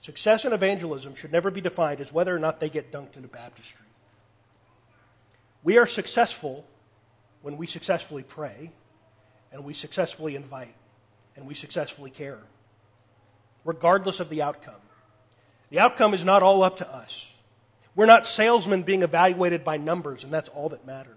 Success 0.00 0.44
in 0.44 0.52
evangelism 0.52 1.16
should 1.16 1.32
never 1.32 1.50
be 1.50 1.60
defined 1.60 2.00
as 2.00 2.12
whether 2.12 2.34
or 2.34 2.38
not 2.38 2.60
they 2.60 2.68
get 2.68 2.92
dunked 2.92 3.16
in 3.16 3.24
a 3.24 3.28
baptistry. 3.28 3.84
We 5.64 5.76
are 5.76 5.86
successful 5.86 6.64
when 7.42 7.56
we 7.56 7.66
successfully 7.66 8.22
pray 8.22 8.70
and 9.50 9.64
we 9.64 9.74
successfully 9.74 10.36
invite 10.36 10.76
and 11.34 11.44
we 11.44 11.54
successfully 11.54 12.10
care, 12.10 12.38
regardless 13.64 14.20
of 14.20 14.28
the 14.28 14.42
outcome. 14.42 14.80
The 15.70 15.80
outcome 15.80 16.14
is 16.14 16.24
not 16.24 16.44
all 16.44 16.62
up 16.62 16.76
to 16.76 16.88
us. 16.88 17.32
We're 17.96 18.06
not 18.06 18.28
salesmen 18.28 18.84
being 18.84 19.02
evaluated 19.02 19.64
by 19.64 19.78
numbers, 19.78 20.22
and 20.22 20.32
that's 20.32 20.50
all 20.50 20.68
that 20.68 20.86
matters. 20.86 21.16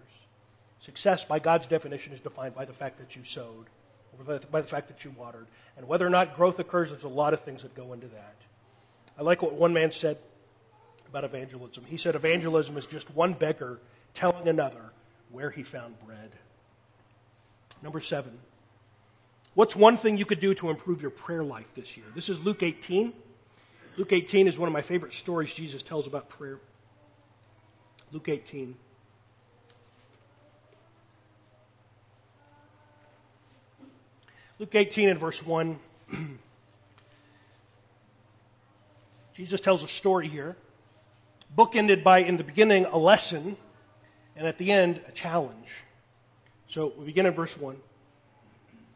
Success, 0.79 1.25
by 1.25 1.37
God's 1.37 1.67
definition, 1.67 2.11
is 2.11 2.19
defined 2.19 2.55
by 2.55 2.65
the 2.65 2.73
fact 2.73 2.97
that 2.97 3.15
you 3.15 3.23
sowed, 3.23 3.67
by 4.25 4.61
the 4.61 4.67
fact 4.67 4.87
that 4.87 5.03
you 5.03 5.13
watered. 5.17 5.47
And 5.77 5.87
whether 5.87 6.05
or 6.05 6.09
not 6.09 6.35
growth 6.35 6.59
occurs, 6.59 6.89
there's 6.89 7.03
a 7.03 7.09
lot 7.09 7.33
of 7.33 7.41
things 7.41 7.61
that 7.61 7.75
go 7.75 7.93
into 7.93 8.07
that. 8.07 8.35
I 9.17 9.23
like 9.23 9.41
what 9.41 9.53
one 9.53 9.73
man 9.73 9.91
said 9.91 10.17
about 11.07 11.23
evangelism. 11.23 11.85
He 11.85 11.97
said, 11.97 12.15
Evangelism 12.15 12.77
is 12.77 12.85
just 12.85 13.09
one 13.15 13.33
beggar 13.33 13.79
telling 14.13 14.47
another 14.47 14.91
where 15.31 15.49
he 15.49 15.63
found 15.63 15.95
bread. 16.05 16.31
Number 17.81 18.01
seven, 18.01 18.37
what's 19.53 19.75
one 19.75 19.97
thing 19.97 20.17
you 20.17 20.25
could 20.25 20.39
do 20.39 20.53
to 20.55 20.69
improve 20.69 21.01
your 21.01 21.11
prayer 21.11 21.43
life 21.43 21.73
this 21.75 21.97
year? 21.97 22.05
This 22.15 22.29
is 22.29 22.39
Luke 22.39 22.63
18. 22.63 23.13
Luke 23.97 24.13
18 24.13 24.47
is 24.47 24.59
one 24.59 24.67
of 24.67 24.73
my 24.73 24.81
favorite 24.81 25.13
stories 25.13 25.53
Jesus 25.53 25.83
tells 25.83 26.07
about 26.07 26.29
prayer. 26.29 26.59
Luke 28.11 28.29
18. 28.29 28.75
Luke 34.59 34.73
18 34.73 35.09
and 35.09 35.19
verse 35.19 35.45
1. 35.45 35.79
Jesus 39.35 39.61
tells 39.61 39.83
a 39.83 39.87
story 39.87 40.27
here, 40.27 40.55
bookended 41.55 42.03
by, 42.03 42.19
in 42.19 42.37
the 42.37 42.43
beginning, 42.43 42.85
a 42.85 42.97
lesson, 42.97 43.55
and 44.35 44.47
at 44.47 44.57
the 44.57 44.71
end, 44.71 44.99
a 45.07 45.11
challenge. 45.11 45.69
So 46.67 46.91
we 46.97 47.05
begin 47.05 47.27
in 47.27 47.33
verse 47.33 47.55
1. 47.55 47.77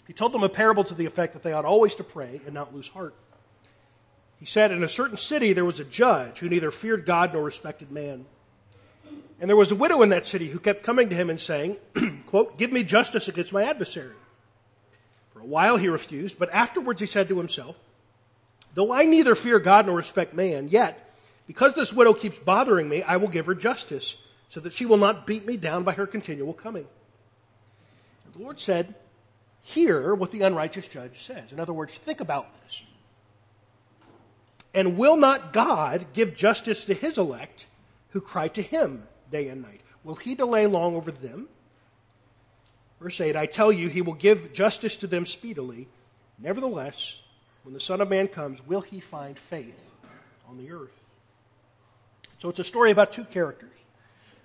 He 0.08 0.14
told 0.14 0.34
them 0.34 0.42
a 0.42 0.50
parable 0.50 0.84
to 0.86 0.96
the 0.96 1.06
effect 1.06 1.34
that 1.34 1.44
they 1.44 1.54
ought 1.54 1.64
always 1.64 1.94
to 1.96 2.04
pray 2.04 2.42
and 2.46 2.56
not 2.56 2.74
lose 2.74 2.88
heart. 2.88 3.14
He 4.40 4.48
said, 4.48 4.72
In 4.72 4.84
a 4.84 4.90
certain 4.90 5.18
city 5.18 5.54
there 5.54 5.64
was 5.64 5.80
a 5.80 5.86
judge 5.86 6.40
who 6.40 6.50
neither 6.50 6.72
feared 6.72 7.06
God 7.06 7.34
nor 7.34 7.44
respected 7.44 7.92
man. 7.92 8.26
And 9.40 9.48
there 9.48 9.56
was 9.56 9.72
a 9.72 9.76
widow 9.76 10.02
in 10.02 10.10
that 10.10 10.26
city 10.26 10.50
who 10.50 10.58
kept 10.58 10.82
coming 10.82 11.08
to 11.10 11.16
him 11.16 11.30
and 11.30 11.40
saying, 11.40 11.78
quote, 12.26 12.58
Give 12.58 12.72
me 12.72 12.84
justice 12.84 13.28
against 13.28 13.54
my 13.54 13.64
adversary. 13.64 14.16
For 15.42 15.46
a 15.46 15.50
while 15.50 15.78
he 15.78 15.88
refused, 15.88 16.38
but 16.38 16.54
afterwards 16.54 17.02
he 17.02 17.08
said 17.08 17.28
to 17.30 17.38
himself, 17.38 17.76
Though 18.76 18.94
I 18.94 19.06
neither 19.06 19.34
fear 19.34 19.60
God 19.60 19.88
nor 19.88 19.96
respect 19.96 20.36
man, 20.36 20.70
yet, 20.70 21.16
because 21.48 21.74
this 21.74 21.92
widow 21.92 22.14
keeps 22.14 22.38
bothering 22.38 22.88
me, 22.88 23.02
I 23.02 23.18
will 23.18 23.28
give 23.28 23.48
her 23.48 23.56
justice, 23.56 24.18
so 24.50 24.60
that 24.60 24.72
she 24.72 24.86
will 24.86 24.98
not 24.98 25.26
beat 25.26 25.48
me 25.48 25.58
down 25.58 25.84
by 25.84 25.94
her 25.94 26.06
continual 26.06 26.54
coming. 26.54 26.86
The 28.34 28.40
Lord 28.40 28.60
said, 28.60 28.94
Hear 29.64 30.14
what 30.14 30.30
the 30.30 30.44
unrighteous 30.44 30.88
judge 30.88 31.24
says. 31.24 31.52
In 31.52 31.60
other 31.60 31.74
words, 31.74 31.96
think 31.96 32.20
about 32.20 32.48
this. 32.62 32.84
And 34.76 34.96
will 34.96 35.18
not 35.18 35.54
God 35.54 36.06
give 36.14 36.36
justice 36.36 36.86
to 36.86 36.94
his 36.94 37.18
elect 37.18 37.66
who 38.10 38.22
cry 38.22 38.48
to 38.50 38.62
him 38.62 39.08
day 39.32 39.48
and 39.48 39.64
night? 39.64 39.82
Will 40.04 40.16
he 40.16 40.36
delay 40.36 40.68
long 40.68 40.96
over 40.96 41.12
them? 41.12 41.48
Verse 43.02 43.20
8 43.20 43.36
I 43.36 43.48
tell 43.48 43.72
you, 43.72 43.90
he 43.90 44.02
will 44.02 44.14
give 44.14 44.54
justice 44.54 44.96
to 44.98 45.08
them 45.08 45.26
speedily. 45.26 45.88
Nevertheless, 46.40 47.20
when 47.64 47.74
the 47.74 47.80
Son 47.80 48.00
of 48.00 48.10
Man 48.10 48.28
comes, 48.28 48.66
will 48.66 48.82
he 48.82 49.00
find 49.00 49.38
faith 49.38 49.92
on 50.48 50.58
the 50.58 50.72
earth? 50.72 50.98
So 52.38 52.50
it's 52.50 52.60
a 52.60 52.64
story 52.64 52.92
about 52.92 53.12
two 53.12 53.26
characters. 53.26 53.76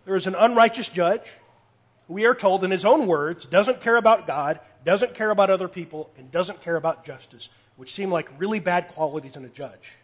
There 0.05 0.17
is 0.17 0.27
an 0.27 0.35
unrighteous 0.35 0.89
judge, 0.89 1.23
we 2.09 2.25
are 2.25 2.35
told 2.35 2.63
in 2.63 2.71
his 2.71 2.85
own 2.85 3.07
words, 3.07 3.47
doesn't 3.47 3.81
care 3.81 3.97
about 3.97 4.27
God, 4.27 4.61
doesn't 4.85 5.15
care 5.15 5.31
about 5.31 5.51
other 5.51 5.67
people, 5.67 6.11
and 6.17 6.31
doesn't 6.31 6.63
care 6.63 6.77
about 6.77 7.05
justice, 7.05 7.49
which 7.77 7.93
seem 7.93 8.13
like 8.13 8.31
really 8.39 8.61
bad 8.61 8.89
qualities 8.89 9.37
in 9.37 9.45
a 9.45 9.49
judge. 9.49 9.97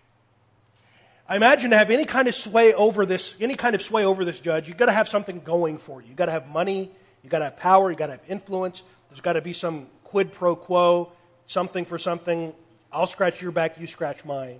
I 1.28 1.36
imagine 1.36 1.70
to 1.70 1.78
have 1.78 1.90
any 1.90 2.04
kind 2.04 2.26
of 2.26 2.34
sway 2.34 2.74
over 2.74 3.06
this, 3.06 3.34
any 3.40 3.54
kind 3.54 3.76
of 3.76 3.82
sway 3.82 4.04
over 4.04 4.24
this 4.24 4.40
judge, 4.40 4.66
you've 4.66 4.76
got 4.76 4.86
to 4.86 4.92
have 4.92 5.08
something 5.08 5.40
going 5.40 5.78
for 5.78 6.02
you. 6.02 6.08
You've 6.08 6.16
got 6.16 6.26
to 6.26 6.32
have 6.32 6.48
money, 6.48 6.90
you've 7.22 7.30
got 7.30 7.38
to 7.38 7.46
have 7.46 7.56
power, 7.56 7.90
you've 7.90 7.98
got 7.98 8.06
to 8.06 8.12
have 8.12 8.24
influence. 8.28 8.82
There's 9.08 9.20
got 9.20 9.34
to 9.34 9.40
be 9.40 9.52
some 9.52 9.86
quid 10.04 10.32
pro 10.32 10.56
quo, 10.56 11.12
something 11.46 11.84
for 11.84 11.98
something. 11.98 12.52
I'll 12.92 13.06
scratch 13.06 13.40
your 13.40 13.52
back, 13.52 13.78
you 13.80 13.86
scratch 13.86 14.24
mine. 14.24 14.58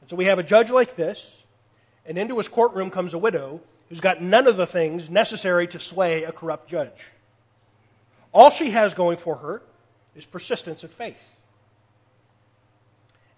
And 0.00 0.10
so 0.10 0.16
we 0.16 0.26
have 0.26 0.38
a 0.38 0.42
judge 0.42 0.70
like 0.70 0.96
this, 0.96 1.42
and 2.04 2.18
into 2.18 2.36
his 2.36 2.48
courtroom 2.48 2.90
comes 2.90 3.14
a 3.14 3.18
widow 3.18 3.60
who's 3.88 4.00
got 4.00 4.22
none 4.22 4.46
of 4.46 4.56
the 4.56 4.66
things 4.66 5.10
necessary 5.10 5.66
to 5.68 5.78
sway 5.78 6.24
a 6.24 6.32
corrupt 6.32 6.68
judge. 6.68 7.06
All 8.32 8.50
she 8.50 8.70
has 8.70 8.94
going 8.94 9.18
for 9.18 9.36
her 9.36 9.62
is 10.16 10.24
persistence 10.24 10.82
and 10.82 10.92
faith. 10.92 11.22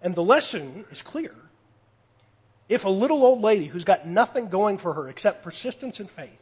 And 0.01 0.15
the 0.15 0.23
lesson 0.23 0.85
is 0.91 1.03
clear 1.03 1.35
if 2.69 2.85
a 2.85 2.91
little 2.91 3.25
old 3.25 3.41
lady 3.41 3.67
who's 3.67 3.85
got 3.85 4.07
nothing 4.07 4.49
going 4.49 4.79
for 4.79 4.95
her 4.95 5.09
except 5.09 5.43
persistence 5.43 6.01
and 6.01 6.11
faith, 6.11 6.41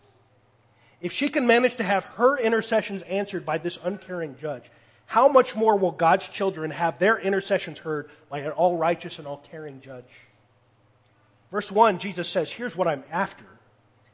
if 1.02 1.12
she 1.12 1.28
can 1.28 1.46
manage 1.46 1.76
to 1.76 1.82
have 1.82 2.04
her 2.04 2.38
intercessions 2.38 3.02
answered 3.02 3.44
by 3.44 3.58
this 3.58 3.78
uncaring 3.84 4.36
judge, 4.40 4.70
how 5.06 5.28
much 5.28 5.54
more 5.54 5.76
will 5.76 5.90
God's 5.90 6.28
children 6.28 6.70
have 6.70 6.98
their 6.98 7.18
intercessions 7.18 7.80
heard 7.80 8.08
by 8.30 8.38
an 8.38 8.52
all 8.52 8.78
righteous 8.78 9.18
and 9.18 9.26
all 9.26 9.44
caring 9.50 9.80
judge? 9.80 10.08
Verse 11.50 11.70
1, 11.70 11.98
Jesus 11.98 12.28
says, 12.28 12.50
Here's 12.50 12.76
what 12.76 12.88
I'm 12.88 13.02
after. 13.10 13.44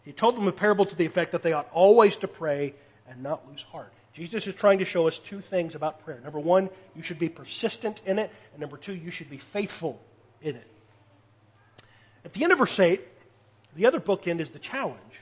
He 0.05 0.13
told 0.13 0.37
them 0.37 0.49
a 0.49 0.53
parable 0.53 0.87
to 0.87 0.97
the 0.97 1.05
effect 1.05 1.33
that 1.33 1.43
they 1.43 1.53
ought 1.53 1.69
always 1.73 2.17
to 2.17 2.27
pray 2.27 2.75
and 3.09 3.23
not 3.23 3.49
lose 3.49 3.63
heart. 3.63 3.93
Jesus 4.15 4.47
is 4.47 4.55
trying 4.55 4.79
to 4.79 4.85
show 4.85 5.07
us 5.07 5.19
two 5.19 5.41
things 5.41 5.75
about 5.75 6.05
prayer. 6.05 6.21
Number 6.25 6.41
one, 6.41 6.71
you 6.97 7.03
should 7.03 7.19
be 7.19 7.29
persistent 7.29 8.01
in 8.07 8.19
it, 8.19 8.33
and 8.53 8.61
number 8.61 8.79
two, 8.79 8.95
you 8.95 9.11
should 9.11 9.31
be 9.31 9.39
faithful 9.39 10.01
in 10.41 10.57
it. 10.57 10.67
At 12.25 12.33
the 12.33 12.43
end 12.43 12.53
of 12.53 12.59
verse 12.59 12.81
8, 12.81 13.01
the 13.77 13.87
other 13.87 14.01
bookend 14.01 14.41
is 14.41 14.51
the 14.51 14.59
challenge, 14.59 15.21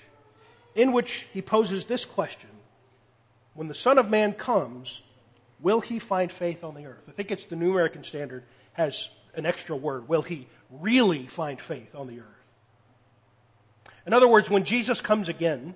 in 0.76 0.92
which 0.92 1.26
he 1.32 1.42
poses 1.42 1.86
this 1.86 2.04
question 2.04 2.50
When 3.54 3.66
the 3.66 3.74
Son 3.74 3.98
of 3.98 4.08
Man 4.08 4.34
comes, 4.34 5.02
will 5.60 5.80
he 5.80 5.98
find 5.98 6.30
faith 6.30 6.62
on 6.62 6.74
the 6.74 6.86
earth? 6.86 7.04
I 7.08 7.12
think 7.12 7.30
it's 7.30 7.46
the 7.46 7.56
New 7.56 7.72
American 7.72 8.04
Standard 8.04 8.44
has 8.74 9.08
an 9.34 9.46
extra 9.46 9.74
word. 9.74 10.08
Will 10.08 10.22
he 10.22 10.46
really 10.70 11.26
find 11.26 11.60
faith 11.60 11.94
on 11.94 12.06
the 12.06 12.20
earth? 12.20 12.26
In 14.06 14.12
other 14.12 14.28
words, 14.28 14.48
when 14.48 14.64
Jesus 14.64 15.00
comes 15.00 15.28
again, 15.28 15.74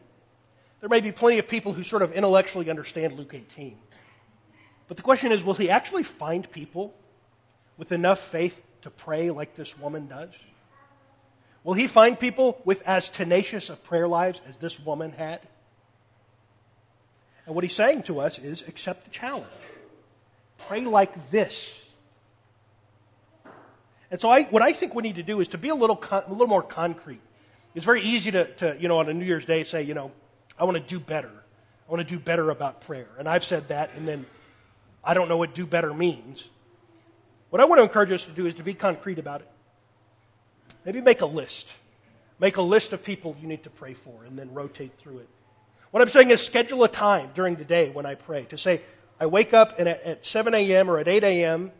there 0.80 0.88
may 0.88 1.00
be 1.00 1.12
plenty 1.12 1.38
of 1.38 1.48
people 1.48 1.72
who 1.72 1.82
sort 1.82 2.02
of 2.02 2.12
intellectually 2.12 2.70
understand 2.70 3.14
Luke 3.14 3.34
18. 3.34 3.76
But 4.86 4.96
the 4.96 5.02
question 5.02 5.32
is 5.32 5.42
will 5.42 5.54
he 5.54 5.70
actually 5.70 6.02
find 6.02 6.50
people 6.50 6.94
with 7.76 7.92
enough 7.92 8.20
faith 8.20 8.62
to 8.82 8.90
pray 8.90 9.30
like 9.30 9.54
this 9.54 9.78
woman 9.78 10.06
does? 10.06 10.34
Will 11.62 11.74
he 11.74 11.86
find 11.86 12.18
people 12.18 12.60
with 12.64 12.82
as 12.86 13.08
tenacious 13.10 13.68
of 13.68 13.82
prayer 13.84 14.08
lives 14.08 14.40
as 14.48 14.56
this 14.56 14.80
woman 14.80 15.12
had? 15.12 15.40
And 17.46 17.54
what 17.54 17.64
he's 17.64 17.74
saying 17.74 18.04
to 18.04 18.20
us 18.20 18.38
is 18.38 18.62
accept 18.66 19.04
the 19.04 19.10
challenge. 19.10 19.46
Pray 20.58 20.82
like 20.82 21.30
this. 21.30 21.84
And 24.10 24.20
so 24.20 24.28
I, 24.28 24.44
what 24.44 24.62
I 24.62 24.72
think 24.72 24.94
we 24.94 25.02
need 25.02 25.16
to 25.16 25.22
do 25.22 25.40
is 25.40 25.48
to 25.48 25.58
be 25.58 25.68
a 25.68 25.74
little, 25.74 25.96
con- 25.96 26.24
a 26.26 26.30
little 26.30 26.46
more 26.46 26.62
concrete. 26.62 27.20
It's 27.74 27.84
very 27.84 28.02
easy 28.02 28.30
to, 28.32 28.46
to, 28.56 28.76
you 28.80 28.88
know, 28.88 28.98
on 28.98 29.08
a 29.08 29.14
New 29.14 29.24
Year's 29.24 29.44
Day 29.44 29.62
say, 29.64 29.82
you 29.82 29.94
know, 29.94 30.10
I 30.58 30.64
want 30.64 30.76
to 30.76 30.82
do 30.82 30.98
better. 30.98 31.30
I 31.88 31.92
want 31.92 32.06
to 32.06 32.14
do 32.14 32.18
better 32.18 32.50
about 32.50 32.80
prayer. 32.80 33.08
And 33.18 33.28
I've 33.28 33.44
said 33.44 33.68
that, 33.68 33.90
and 33.96 34.06
then 34.06 34.26
I 35.04 35.14
don't 35.14 35.28
know 35.28 35.36
what 35.36 35.54
do 35.54 35.66
better 35.66 35.94
means. 35.94 36.48
What 37.50 37.60
I 37.60 37.64
want 37.64 37.78
to 37.78 37.82
encourage 37.82 38.12
us 38.12 38.24
to 38.24 38.32
do 38.32 38.46
is 38.46 38.54
to 38.54 38.62
be 38.62 38.74
concrete 38.74 39.18
about 39.18 39.40
it. 39.40 39.48
Maybe 40.84 41.00
make 41.00 41.20
a 41.20 41.26
list. 41.26 41.76
Make 42.38 42.56
a 42.56 42.62
list 42.62 42.92
of 42.92 43.04
people 43.04 43.36
you 43.40 43.46
need 43.46 43.64
to 43.64 43.70
pray 43.70 43.94
for 43.94 44.24
and 44.24 44.38
then 44.38 44.52
rotate 44.54 44.98
through 44.98 45.18
it. 45.18 45.28
What 45.90 46.02
I'm 46.02 46.08
saying 46.08 46.30
is 46.30 46.44
schedule 46.44 46.84
a 46.84 46.88
time 46.88 47.30
during 47.34 47.56
the 47.56 47.64
day 47.64 47.90
when 47.90 48.06
I 48.06 48.14
pray 48.14 48.44
to 48.46 48.58
say, 48.58 48.82
I 49.18 49.26
wake 49.26 49.52
up 49.52 49.78
and 49.78 49.88
at, 49.88 50.02
at 50.02 50.26
7 50.26 50.54
a.m. 50.54 50.90
or 50.90 50.98
at 50.98 51.08
8 51.08 51.24
a.m., 51.24 51.72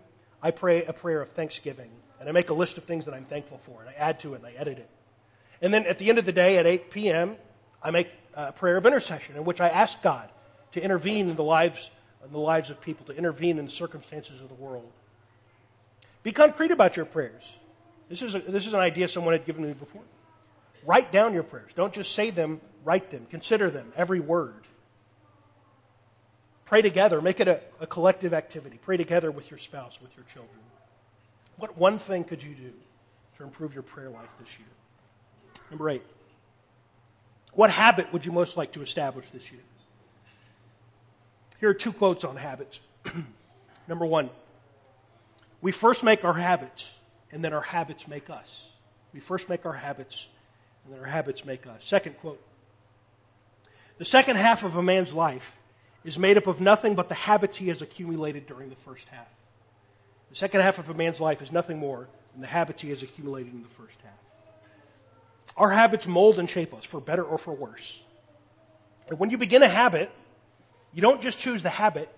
I 0.42 0.50
pray 0.50 0.85
a 0.85 0.92
prayer 0.92 1.22
of 1.22 1.31
thanksgiving. 1.31 1.90
And 2.18 2.29
I 2.29 2.33
make 2.33 2.50
a 2.50 2.55
list 2.55 2.76
of 2.76 2.85
things 2.85 3.07
that 3.07 3.14
I'm 3.14 3.24
thankful 3.24 3.57
for, 3.57 3.81
and 3.81 3.88
I 3.88 3.94
add 3.94 4.20
to 4.20 4.35
it 4.35 4.38
and 4.38 4.46
I 4.46 4.53
edit 4.53 4.79
it. 4.79 4.90
And 5.62 5.72
then 5.72 5.87
at 5.87 5.98
the 5.98 6.11
end 6.11 6.18
of 6.18 6.26
the 6.26 6.33
day, 6.33 6.59
at 6.59 6.66
8 6.66 6.90
p.m., 6.90 7.37
I 7.83 7.90
make 7.90 8.09
a 8.35 8.53
prayer 8.53 8.76
of 8.76 8.85
intercession 8.85 9.37
in 9.37 9.44
which 9.44 9.61
I 9.61 9.68
ask 9.68 10.03
God 10.03 10.29
to 10.72 10.83
intervene 10.83 11.31
in 11.31 11.37
the 11.37 11.44
lives, 11.44 11.90
in 12.24 12.33
the 12.33 12.38
lives 12.38 12.68
of 12.68 12.81
people, 12.81 13.07
to 13.07 13.16
intervene 13.16 13.59
in 13.59 13.64
the 13.64 13.70
circumstances 13.70 14.40
of 14.40 14.48
the 14.48 14.55
world. 14.55 14.90
Be 16.22 16.33
concrete 16.33 16.70
about 16.70 16.96
your 16.96 17.07
prayers. 17.07 17.57
This 18.11 18.23
is, 18.23 18.35
a, 18.35 18.40
this 18.40 18.66
is 18.66 18.75
an 18.75 18.81
idea 18.81 19.07
someone 19.07 19.33
had 19.33 19.46
given 19.46 19.64
me 19.64 19.73
before. 19.73 20.03
Write 20.85 21.12
down 21.12 21.33
your 21.33 21.44
prayers. 21.44 21.70
Don't 21.75 21.94
just 21.94 22.12
say 22.12 22.31
them, 22.31 22.61
write 22.85 23.09
them. 23.11 23.27
Consider 23.31 23.70
them, 23.70 23.92
every 23.96 24.18
word. 24.18 24.66
Pray 26.64 26.83
together. 26.83 27.23
Make 27.23 27.38
it 27.38 27.46
a, 27.46 27.61
a 27.81 27.87
collective 27.87 28.35
activity. 28.35 28.79
Pray 28.83 28.96
together 28.96 29.31
with 29.31 29.49
your 29.51 29.59
spouse, 29.59 30.01
with 30.03 30.14
your 30.16 30.25
children. 30.25 30.59
What 31.57 31.79
one 31.79 31.99
thing 31.99 32.25
could 32.25 32.42
you 32.42 32.55
do 32.55 32.73
to 33.38 33.44
improve 33.44 33.75
your 33.75 33.85
prayer 33.85 34.11
life 34.11 34.29
this 34.40 34.59
year? 34.59 34.68
Number 35.70 35.88
eight. 35.88 36.03
What 37.53 37.70
habit 37.70 38.12
would 38.12 38.27
you 38.27 38.33
most 38.33 38.57
like 38.57 38.73
to 38.73 38.83
establish 38.83 39.29
this 39.31 39.53
year? 39.53 39.61
Here 41.61 41.68
are 41.68 41.75
two 41.75 41.92
quotes 41.92 42.25
on 42.25 42.37
habits. 42.37 42.81
Number 43.88 44.07
one, 44.07 44.31
we 45.61 45.70
first 45.70 46.03
make 46.03 46.25
our 46.25 46.35
habits, 46.35 46.94
and 47.33 47.45
then 47.45 47.53
our 47.53 47.61
habits 47.61 48.09
make 48.09 48.31
us. 48.31 48.69
We 49.12 49.21
first 49.21 49.49
make 49.49 49.66
our 49.66 49.73
habits, 49.73 50.27
and 50.85 50.95
then 50.95 51.01
our 51.01 51.07
habits 51.07 51.45
make 51.45 51.66
us. 51.66 51.85
Second 51.85 52.19
quote 52.19 52.40
The 53.99 54.05
second 54.05 54.37
half 54.37 54.62
of 54.62 54.77
a 54.77 54.83
man's 54.83 55.12
life 55.12 55.57
is 56.05 56.19
made 56.19 56.37
up 56.37 56.47
of 56.47 56.61
nothing 56.61 56.95
but 56.95 57.09
the 57.09 57.14
habits 57.14 57.59
he 57.59 57.69
has 57.69 57.83
accumulated 57.83 58.47
during 58.47 58.71
the 58.71 58.77
first 58.77 59.09
half. 59.09 59.29
The 60.31 60.37
second 60.37 60.61
half 60.61 60.79
of 60.79 60.88
a 60.88 60.95
man's 60.95 61.21
life 61.21 61.43
is 61.43 61.53
nothing 61.53 61.79
more 61.79 62.09
than 62.33 62.40
the 62.40 62.47
habits 62.47 62.83
he 62.83 62.90
has 62.90 63.03
accumulated 63.03 63.53
in 63.53 63.62
the 63.62 63.69
first 63.69 64.01
half. 64.03 64.12
Our 65.57 65.71
habits 65.71 66.07
mold 66.07 66.38
and 66.38 66.49
shape 66.49 66.73
us, 66.73 66.85
for 66.85 67.01
better 67.01 67.25
or 67.25 67.37
for 67.37 67.53
worse. 67.53 68.01
And 69.09 69.19
when 69.19 69.31
you 69.31 69.37
begin 69.37 69.62
a 69.62 69.69
habit, 69.69 70.11
you 70.93 71.03
don't 71.03 71.21
just 71.21 71.38
choose 71.38 71.62
the 71.62 71.69
habit, 71.69 72.09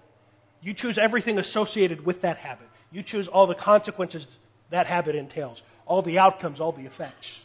you 0.61 0.75
choose 0.75 0.99
everything 0.99 1.39
associated 1.39 2.05
with 2.07 2.21
that 2.21 2.37
habit. 2.37 2.69
You 2.93 3.03
choose 3.03 3.27
all 3.27 3.47
the 3.47 3.55
consequences 3.55 4.27
that 4.73 4.87
habit 4.87 5.15
entails, 5.15 5.63
all 5.87 6.03
the 6.03 6.19
outcomes, 6.19 6.61
all 6.61 6.73
the 6.73 6.87
effects. 6.87 7.45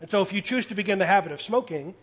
And 0.00 0.10
so 0.10 0.22
if 0.22 0.32
you 0.32 0.40
choose 0.40 0.66
to 0.66 0.74
begin 0.74 0.98
the 0.98 1.06
habit 1.06 1.32
of 1.32 1.42
smoking, 1.42 1.94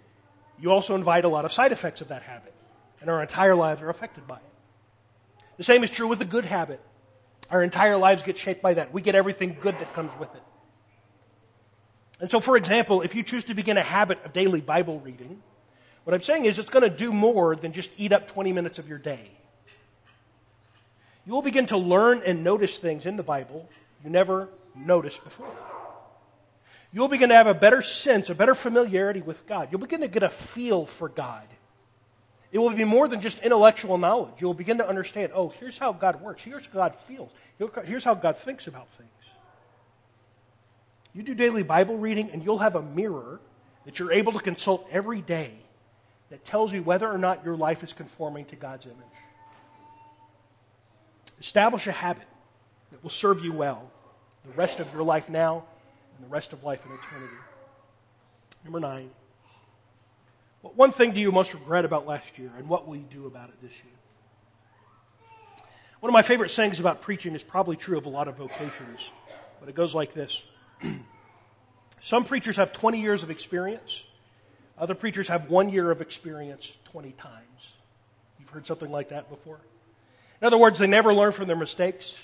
you 0.60 0.72
also 0.72 0.96
invite 0.96 1.26
a 1.26 1.30
lot 1.30 1.46
of 1.46 1.52
side 1.52 1.72
effects 1.72 2.02
of 2.02 2.10
that 2.10 2.24
habit, 2.24 2.54
and 3.02 3.10
our 3.10 3.22
entire 3.22 3.56
lives 3.56 3.82
are 3.82 3.90
affected 3.90 4.28
by 4.28 4.38
it. 4.38 4.42
The 5.58 5.64
same 5.64 5.84
is 5.84 5.92
true 5.92 6.08
with 6.08 6.22
a 6.22 6.26
good 6.26 6.46
habit. 6.46 6.82
Our 7.50 7.64
entire 7.64 7.98
lives 7.98 8.24
get 8.24 8.38
shaped 8.38 8.62
by 8.62 8.74
that. 8.74 8.94
We 8.94 9.02
get 9.02 9.16
everything 9.16 9.58
good 9.62 9.78
that 9.80 9.94
comes 9.94 10.18
with 10.18 10.34
it. 10.36 10.44
And 12.20 12.32
so, 12.32 12.40
for 12.40 12.58
example, 12.58 13.02
if 13.02 13.14
you 13.16 13.24
choose 13.24 13.44
to 13.46 13.54
begin 13.54 13.78
a 13.78 13.84
habit 13.84 14.24
of 14.26 14.34
daily 14.34 14.62
Bible 14.62 15.00
reading, 15.00 15.42
what 16.04 16.14
I'm 16.14 16.22
saying 16.22 16.46
is 16.46 16.60
it's 16.60 16.70
going 16.70 16.84
to 16.84 16.96
do 16.96 17.12
more 17.12 17.56
than 17.56 17.72
just 17.72 17.92
eat 17.98 18.12
up 18.12 18.28
20 18.28 18.54
minutes 18.54 18.80
of 18.80 18.88
your 18.88 18.98
day. 18.98 19.32
You 21.26 21.34
will 21.34 21.42
begin 21.42 21.66
to 21.68 21.78
learn 21.78 22.22
and 22.26 22.44
notice 22.44 22.78
things 22.78 23.06
in 23.06 23.16
the 23.16 23.24
Bible 23.24 23.68
you 24.06 24.12
never 24.12 24.50
noticed 24.76 25.24
before. 25.24 25.52
You'll 26.94 27.08
begin 27.10 27.30
to 27.30 27.36
have 27.36 27.48
a 27.48 27.54
better 27.54 27.82
sense, 27.82 28.30
a 28.30 28.36
better 28.36 28.56
familiarity 28.56 29.22
with 29.22 29.46
God. 29.48 29.70
You'll 29.72 29.82
begin 29.82 30.02
to 30.02 30.08
get 30.08 30.24
a 30.24 30.30
feel 30.30 30.86
for 30.86 31.10
God. 31.10 31.46
It 32.52 32.60
will 32.60 32.70
be 32.70 32.86
more 32.86 33.08
than 33.10 33.20
just 33.20 33.40
intellectual 33.40 33.98
knowledge. 33.98 34.36
You'll 34.38 34.54
begin 34.54 34.78
to 34.78 34.88
understand 34.88 35.34
oh, 35.36 35.50
here's 35.60 35.78
how 35.78 35.92
God 35.92 36.22
works, 36.22 36.44
here's 36.44 36.68
how 36.68 36.74
God 36.74 36.96
feels, 36.96 37.32
here's 37.84 38.06
how 38.06 38.14
God 38.14 38.38
thinks 38.38 38.68
about 38.68 38.88
things. 38.90 39.10
You 41.14 41.24
do 41.24 41.34
daily 41.34 41.64
Bible 41.64 41.98
reading, 41.98 42.30
and 42.32 42.44
you'll 42.46 42.60
have 42.60 42.76
a 42.76 42.82
mirror 42.82 43.42
that 43.86 44.00
you're 44.00 44.12
able 44.12 44.34
to 44.34 44.40
consult 44.40 44.88
every 44.92 45.22
day 45.22 45.52
that 46.30 46.46
tells 46.46 46.72
you 46.72 46.84
whether 46.84 47.12
or 47.12 47.18
not 47.18 47.44
your 47.44 47.58
life 47.58 47.84
is 47.84 47.92
conforming 47.94 48.46
to 48.46 48.56
God's 48.56 48.86
image. 48.86 48.98
Establish 51.40 51.88
a 51.88 51.92
habit 51.92 52.28
that 52.92 53.04
will 53.04 53.10
serve 53.10 53.44
you 53.44 53.52
well 53.52 53.92
the 54.46 54.54
rest 54.54 54.80
of 54.80 54.92
your 54.94 55.04
life 55.04 55.30
now 55.30 55.64
and 56.16 56.26
the 56.26 56.32
rest 56.32 56.54
of 56.54 56.64
life 56.64 56.86
in 56.86 56.92
eternity. 56.92 57.38
Number 58.64 58.80
nine. 58.80 59.10
What 60.62 60.76
one 60.76 60.92
thing 60.92 61.12
do 61.12 61.20
you 61.20 61.32
most 61.32 61.54
regret 61.54 61.86
about 61.86 62.08
last 62.08 62.40
year, 62.40 62.52
and 62.58 62.68
what 62.68 62.88
will 62.88 62.96
you 62.96 63.06
do 63.10 63.28
about 63.28 63.50
it 63.50 63.62
this 63.62 63.72
year? 63.84 63.94
One 66.00 66.10
of 66.10 66.14
my 66.14 66.24
favorite 66.24 66.50
sayings 66.50 66.80
about 66.80 67.02
preaching 67.02 67.36
is 67.36 67.44
probably 67.44 67.76
true 67.76 67.98
of 67.98 68.06
a 68.06 68.10
lot 68.10 68.28
of 68.28 68.38
vocations, 68.38 69.10
but 69.60 69.70
it 69.70 69.76
goes 69.76 69.94
like 69.96 70.14
this 70.14 70.44
Some 72.02 72.24
preachers 72.24 72.58
have 72.58 72.72
20 72.72 73.02
years 73.02 73.24
of 73.24 73.32
experience, 73.32 74.06
other 74.78 74.96
preachers 74.96 75.28
have 75.28 75.50
one 75.50 75.70
year 75.70 75.92
of 75.92 76.02
experience 76.02 76.78
20 76.92 77.12
times. 77.14 77.74
You've 78.40 78.50
heard 78.50 78.68
something 78.68 78.92
like 78.92 79.10
that 79.10 79.30
before? 79.30 79.60
In 80.42 80.48
other 80.48 80.58
words, 80.58 80.80
they 80.80 80.88
never 80.88 81.14
learn 81.14 81.32
from 81.32 81.48
their 81.48 81.56
mistakes, 81.56 82.20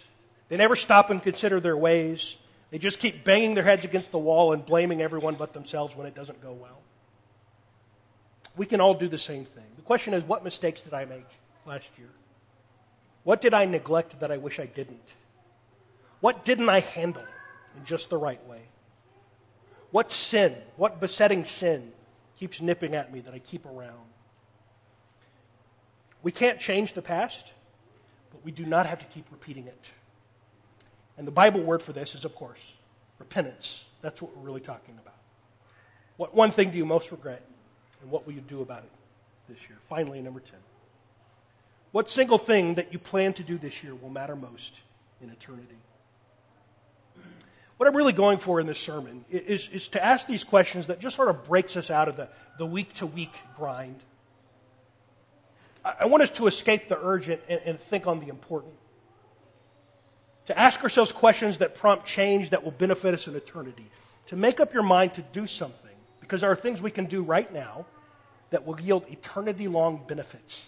they 0.51 0.57
never 0.57 0.75
stop 0.75 1.09
and 1.09 1.23
consider 1.23 1.61
their 1.61 1.77
ways. 1.77 2.35
They 2.71 2.77
just 2.77 2.99
keep 2.99 3.23
banging 3.23 3.55
their 3.55 3.63
heads 3.63 3.85
against 3.85 4.11
the 4.11 4.19
wall 4.19 4.51
and 4.51 4.65
blaming 4.65 5.01
everyone 5.01 5.35
but 5.35 5.53
themselves 5.53 5.95
when 5.95 6.05
it 6.05 6.13
doesn't 6.13 6.43
go 6.43 6.51
well. 6.51 6.81
We 8.57 8.65
can 8.65 8.81
all 8.81 8.93
do 8.93 9.07
the 9.07 9.17
same 9.17 9.45
thing. 9.45 9.63
The 9.77 9.81
question 9.81 10.13
is, 10.13 10.25
what 10.25 10.43
mistakes 10.43 10.81
did 10.81 10.93
I 10.93 11.05
make 11.05 11.25
last 11.65 11.89
year? 11.97 12.09
What 13.23 13.39
did 13.39 13.53
I 13.53 13.63
neglect 13.63 14.19
that 14.19 14.29
I 14.29 14.35
wish 14.35 14.59
I 14.59 14.65
didn't? 14.65 15.13
What 16.19 16.43
didn't 16.43 16.67
I 16.67 16.81
handle 16.81 17.23
in 17.77 17.85
just 17.85 18.09
the 18.09 18.17
right 18.17 18.45
way? 18.45 18.63
What 19.91 20.11
sin, 20.11 20.57
what 20.75 20.99
besetting 20.99 21.45
sin 21.45 21.93
keeps 22.37 22.59
nipping 22.59 22.93
at 22.93 23.13
me 23.13 23.21
that 23.21 23.33
I 23.33 23.39
keep 23.39 23.65
around? 23.65 24.09
We 26.23 26.33
can't 26.33 26.59
change 26.59 26.91
the 26.91 27.01
past, 27.01 27.53
but 28.31 28.43
we 28.43 28.51
do 28.51 28.65
not 28.65 28.85
have 28.85 28.99
to 28.99 29.05
keep 29.05 29.23
repeating 29.31 29.67
it. 29.67 29.91
And 31.17 31.27
the 31.27 31.31
Bible 31.31 31.61
word 31.61 31.81
for 31.81 31.93
this 31.93 32.15
is, 32.15 32.25
of 32.25 32.35
course, 32.35 32.73
repentance. 33.19 33.83
That's 34.01 34.21
what 34.21 34.35
we're 34.35 34.43
really 34.43 34.61
talking 34.61 34.97
about. 35.01 35.15
What 36.17 36.33
one 36.33 36.51
thing 36.51 36.71
do 36.71 36.77
you 36.77 36.85
most 36.85 37.11
regret, 37.11 37.43
and 38.01 38.09
what 38.11 38.25
will 38.25 38.33
you 38.33 38.41
do 38.41 38.61
about 38.61 38.83
it 38.83 38.91
this 39.49 39.69
year? 39.69 39.77
Finally, 39.83 40.21
number 40.21 40.39
10. 40.39 40.55
What 41.91 42.09
single 42.09 42.37
thing 42.37 42.75
that 42.75 42.93
you 42.93 42.99
plan 42.99 43.33
to 43.33 43.43
do 43.43 43.57
this 43.57 43.83
year 43.83 43.93
will 43.93 44.09
matter 44.09 44.35
most 44.35 44.79
in 45.21 45.29
eternity? 45.29 45.77
what 47.81 47.87
I'm 47.87 47.95
really 47.95 48.13
going 48.13 48.37
for 48.37 48.59
in 48.59 48.67
this 48.67 48.77
sermon 48.77 49.25
is, 49.31 49.67
is 49.69 49.87
to 49.87 50.05
ask 50.05 50.27
these 50.27 50.43
questions 50.43 50.85
that 50.85 50.99
just 50.99 51.15
sort 51.15 51.29
of 51.29 51.43
breaks 51.45 51.75
us 51.75 51.89
out 51.89 52.07
of 52.07 52.15
the, 52.15 52.29
the 52.59 52.65
week 52.67 52.93
to 52.93 53.07
week 53.07 53.33
grind. 53.57 53.95
I, 55.83 55.95
I, 56.01 56.05
want 56.05 56.21
us 56.21 56.29
to 56.29 56.45
escape 56.45 56.89
the 56.89 56.99
urgent 57.01 57.41
and, 57.49 57.59
and 57.65 57.79
think 57.79 58.05
on 58.05 58.19
the 58.19 58.27
important. 58.27 58.75
To 60.51 60.59
ask 60.59 60.83
ourselves 60.83 61.13
questions 61.13 61.59
that 61.59 61.75
prompt 61.75 62.05
change 62.05 62.49
that 62.49 62.61
will 62.61 62.71
benefit 62.71 63.13
us 63.13 63.25
in 63.25 63.37
eternity. 63.37 63.89
To 64.27 64.35
make 64.35 64.59
up 64.59 64.73
your 64.73 64.83
mind 64.83 65.13
to 65.13 65.21
do 65.21 65.47
something, 65.47 65.95
because 66.19 66.41
there 66.41 66.51
are 66.51 66.57
things 66.57 66.81
we 66.81 66.91
can 66.91 67.05
do 67.05 67.23
right 67.23 67.49
now 67.53 67.85
that 68.49 68.65
will 68.65 68.77
yield 68.77 69.05
eternity 69.09 69.69
long 69.69 70.03
benefits. 70.05 70.65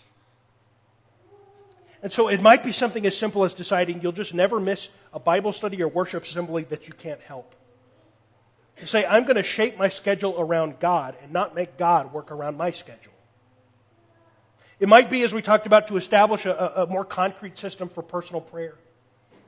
And 2.01 2.13
so 2.13 2.29
it 2.29 2.41
might 2.41 2.63
be 2.63 2.71
something 2.71 3.05
as 3.05 3.17
simple 3.17 3.43
as 3.43 3.53
deciding 3.53 4.01
you'll 4.01 4.13
just 4.13 4.33
never 4.33 4.57
miss 4.57 4.87
a 5.11 5.19
Bible 5.19 5.51
study 5.51 5.83
or 5.83 5.89
worship 5.89 6.23
assembly 6.23 6.63
that 6.69 6.87
you 6.87 6.93
can't 6.93 7.19
help. 7.19 7.53
To 8.77 8.87
say, 8.87 9.05
I'm 9.05 9.25
going 9.25 9.35
to 9.35 9.43
shape 9.43 9.77
my 9.77 9.89
schedule 9.89 10.39
around 10.39 10.79
God 10.79 11.17
and 11.21 11.33
not 11.33 11.55
make 11.55 11.75
God 11.75 12.13
work 12.13 12.31
around 12.31 12.55
my 12.55 12.71
schedule. 12.71 13.11
It 14.79 14.87
might 14.87 15.09
be, 15.09 15.23
as 15.23 15.33
we 15.33 15.41
talked 15.41 15.65
about, 15.65 15.89
to 15.89 15.97
establish 15.97 16.45
a, 16.45 16.83
a 16.83 16.87
more 16.87 17.03
concrete 17.03 17.57
system 17.57 17.89
for 17.89 18.01
personal 18.01 18.39
prayer. 18.39 18.75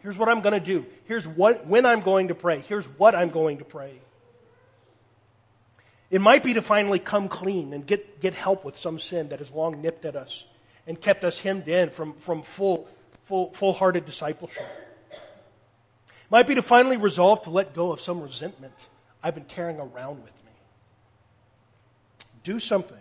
Here's 0.06 0.20
what 0.20 0.30
I'm 0.30 0.42
going 0.42 0.54
to 0.54 0.60
do. 0.60 0.86
Here's 1.06 1.28
what, 1.28 1.66
when 1.66 1.84
I'm 1.84 2.02
going 2.02 2.28
to 2.28 2.36
pray. 2.36 2.60
Here's 2.60 2.86
what 2.86 3.16
I'm 3.16 3.32
going 3.32 3.58
to 3.58 3.66
pray. 3.66 4.00
It 6.12 6.22
might 6.22 6.44
be 6.44 6.54
to 6.54 6.62
finally 6.62 7.00
come 7.00 7.28
clean 7.28 7.74
and 7.74 7.88
get, 7.88 8.22
get 8.22 8.36
help 8.36 8.64
with 8.64 8.78
some 8.78 9.00
sin 9.00 9.30
that 9.30 9.40
has 9.40 9.50
long 9.50 9.82
nipped 9.82 10.06
at 10.06 10.16
us 10.16 10.46
and 10.86 11.02
kept 11.02 11.24
us 11.24 11.40
hemmed 11.40 11.68
in 11.68 11.90
from, 11.90 12.14
from 12.14 12.44
full, 12.44 12.88
full, 13.24 13.52
full-hearted 13.54 14.06
discipleship. 14.06 14.68
It 15.12 15.20
Might 16.30 16.46
be 16.46 16.54
to 16.54 16.62
finally 16.62 16.98
resolve 16.98 17.42
to 17.46 17.50
let 17.50 17.74
go 17.74 17.92
of 17.92 18.00
some 18.00 18.22
resentment 18.22 18.76
I've 19.24 19.34
been 19.34 19.46
carrying 19.46 19.80
around 19.80 20.24
with 20.24 20.36
me. 20.46 20.52
Do 22.44 22.60
something 22.60 22.96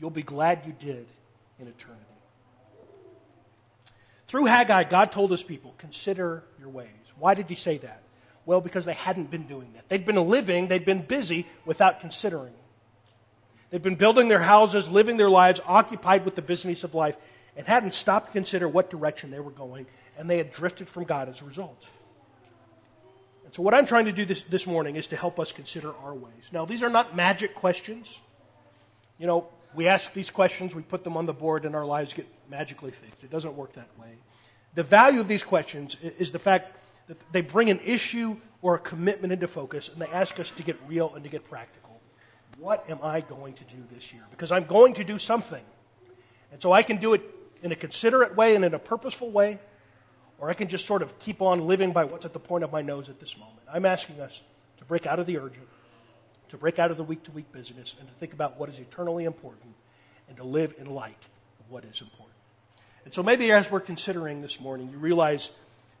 you'll 0.00 0.10
be 0.10 0.22
glad 0.22 0.60
you 0.64 0.76
did 0.78 1.08
in 1.58 1.66
eternity. 1.66 2.05
Through 4.26 4.46
Haggai, 4.46 4.84
God 4.84 5.12
told 5.12 5.30
his 5.30 5.42
people, 5.42 5.74
consider 5.78 6.42
your 6.58 6.68
ways. 6.68 6.88
Why 7.18 7.34
did 7.34 7.48
he 7.48 7.54
say 7.54 7.78
that? 7.78 8.02
Well, 8.44 8.60
because 8.60 8.84
they 8.84 8.94
hadn't 8.94 9.30
been 9.30 9.46
doing 9.46 9.72
that. 9.74 9.88
They'd 9.88 10.06
been 10.06 10.16
living, 10.28 10.68
they'd 10.68 10.84
been 10.84 11.02
busy 11.02 11.46
without 11.64 12.00
considering. 12.00 12.52
They'd 13.70 13.82
been 13.82 13.96
building 13.96 14.28
their 14.28 14.40
houses, 14.40 14.88
living 14.88 15.16
their 15.16 15.30
lives, 15.30 15.60
occupied 15.66 16.24
with 16.24 16.36
the 16.36 16.42
business 16.42 16.84
of 16.84 16.94
life, 16.94 17.16
and 17.56 17.66
hadn't 17.66 17.94
stopped 17.94 18.26
to 18.26 18.32
consider 18.32 18.68
what 18.68 18.90
direction 18.90 19.30
they 19.30 19.40
were 19.40 19.50
going, 19.50 19.86
and 20.18 20.30
they 20.30 20.36
had 20.36 20.52
drifted 20.52 20.88
from 20.88 21.04
God 21.04 21.28
as 21.28 21.42
a 21.42 21.44
result. 21.44 21.88
And 23.44 23.54
so, 23.54 23.62
what 23.62 23.74
I'm 23.74 23.86
trying 23.86 24.04
to 24.04 24.12
do 24.12 24.24
this, 24.24 24.42
this 24.42 24.66
morning 24.66 24.96
is 24.96 25.08
to 25.08 25.16
help 25.16 25.40
us 25.40 25.50
consider 25.50 25.92
our 26.04 26.14
ways. 26.14 26.50
Now, 26.52 26.64
these 26.64 26.82
are 26.82 26.90
not 26.90 27.16
magic 27.16 27.54
questions. 27.54 28.20
You 29.18 29.26
know, 29.26 29.48
we 29.74 29.88
ask 29.88 30.12
these 30.12 30.30
questions, 30.30 30.74
we 30.74 30.82
put 30.82 31.02
them 31.02 31.16
on 31.16 31.26
the 31.26 31.32
board, 31.32 31.64
and 31.64 31.74
our 31.74 31.86
lives 31.86 32.12
get 32.12 32.26
magically 32.50 32.90
fixed. 32.90 33.24
It 33.24 33.30
doesn't 33.30 33.56
work 33.56 33.72
that 33.74 33.88
way. 33.98 34.16
The 34.74 34.82
value 34.82 35.20
of 35.20 35.28
these 35.28 35.44
questions 35.44 35.96
is 36.02 36.32
the 36.32 36.38
fact 36.38 36.76
that 37.08 37.16
they 37.32 37.40
bring 37.40 37.70
an 37.70 37.80
issue 37.84 38.36
or 38.62 38.74
a 38.74 38.78
commitment 38.78 39.32
into 39.32 39.46
focus, 39.46 39.88
and 39.88 40.00
they 40.00 40.08
ask 40.08 40.40
us 40.40 40.50
to 40.52 40.62
get 40.62 40.76
real 40.86 41.14
and 41.14 41.22
to 41.24 41.30
get 41.30 41.48
practical 41.48 41.86
what 42.58 42.88
am 42.88 42.98
I 43.02 43.20
going 43.20 43.54
to 43.54 43.64
do 43.64 43.76
this 43.92 44.12
year? 44.12 44.22
Because 44.30 44.50
I'm 44.50 44.64
going 44.64 44.94
to 44.94 45.04
do 45.04 45.18
something. 45.18 45.62
And 46.52 46.62
so 46.62 46.72
I 46.72 46.82
can 46.82 46.96
do 46.96 47.14
it 47.14 47.22
in 47.62 47.72
a 47.72 47.76
considerate 47.76 48.36
way 48.36 48.54
and 48.54 48.64
in 48.64 48.74
a 48.74 48.78
purposeful 48.78 49.30
way, 49.30 49.58
or 50.38 50.50
I 50.50 50.54
can 50.54 50.68
just 50.68 50.86
sort 50.86 51.02
of 51.02 51.18
keep 51.18 51.42
on 51.42 51.66
living 51.66 51.92
by 51.92 52.04
what's 52.04 52.24
at 52.24 52.32
the 52.32 52.38
point 52.38 52.64
of 52.64 52.72
my 52.72 52.82
nose 52.82 53.08
at 53.08 53.20
this 53.20 53.36
moment. 53.36 53.60
I'm 53.72 53.84
asking 53.84 54.20
us 54.20 54.42
to 54.78 54.84
break 54.84 55.06
out 55.06 55.18
of 55.18 55.26
the 55.26 55.38
urgent, 55.38 55.66
to 56.50 56.56
break 56.56 56.78
out 56.78 56.90
of 56.90 56.96
the 56.96 57.04
week 57.04 57.22
to 57.24 57.30
week 57.30 57.50
business 57.52 57.94
and 57.98 58.08
to 58.08 58.14
think 58.14 58.32
about 58.32 58.58
what 58.58 58.68
is 58.68 58.78
eternally 58.78 59.24
important 59.24 59.74
and 60.28 60.36
to 60.36 60.44
live 60.44 60.74
in 60.78 60.86
light 60.86 61.22
of 61.60 61.70
what 61.70 61.84
is 61.84 62.00
important. 62.00 62.25
And 63.06 63.14
so 63.14 63.22
maybe 63.22 63.52
as 63.52 63.70
we're 63.70 63.78
considering 63.78 64.42
this 64.42 64.60
morning, 64.60 64.90
you 64.90 64.98
realize 64.98 65.50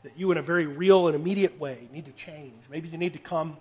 that 0.02 0.18
you, 0.18 0.32
in 0.32 0.38
a 0.38 0.42
very 0.42 0.66
real 0.66 1.06
and 1.06 1.14
immediate 1.14 1.56
way, 1.56 1.88
need 1.92 2.06
to 2.06 2.12
change. 2.12 2.52
Maybe 2.68 2.88
you 2.88 2.98
need 2.98 3.12
to 3.12 3.20
come 3.20 3.58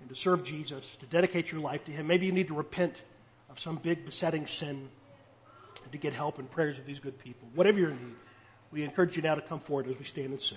and 0.00 0.08
to 0.08 0.14
serve 0.14 0.44
Jesus, 0.44 0.96
to 0.96 1.06
dedicate 1.06 1.52
your 1.52 1.60
life 1.60 1.84
to 1.84 1.92
Him. 1.92 2.06
Maybe 2.06 2.24
you 2.24 2.32
need 2.32 2.48
to 2.48 2.54
repent 2.54 3.02
of 3.50 3.60
some 3.60 3.76
big 3.76 4.06
besetting 4.06 4.46
sin 4.46 4.88
and 5.82 5.92
to 5.92 5.98
get 5.98 6.14
help 6.14 6.38
and 6.38 6.50
prayers 6.50 6.78
of 6.78 6.86
these 6.86 7.00
good 7.00 7.18
people. 7.18 7.46
Whatever 7.54 7.80
your 7.80 7.90
need, 7.90 8.16
we 8.72 8.82
encourage 8.82 9.14
you 9.14 9.22
now 9.22 9.34
to 9.34 9.42
come 9.42 9.60
forward 9.60 9.86
as 9.86 9.98
we 9.98 10.06
stand 10.06 10.28
and 10.28 10.40
sing. 10.40 10.56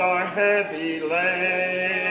Are 0.00 0.26
heavy 0.26 1.00
laden, 1.00 2.07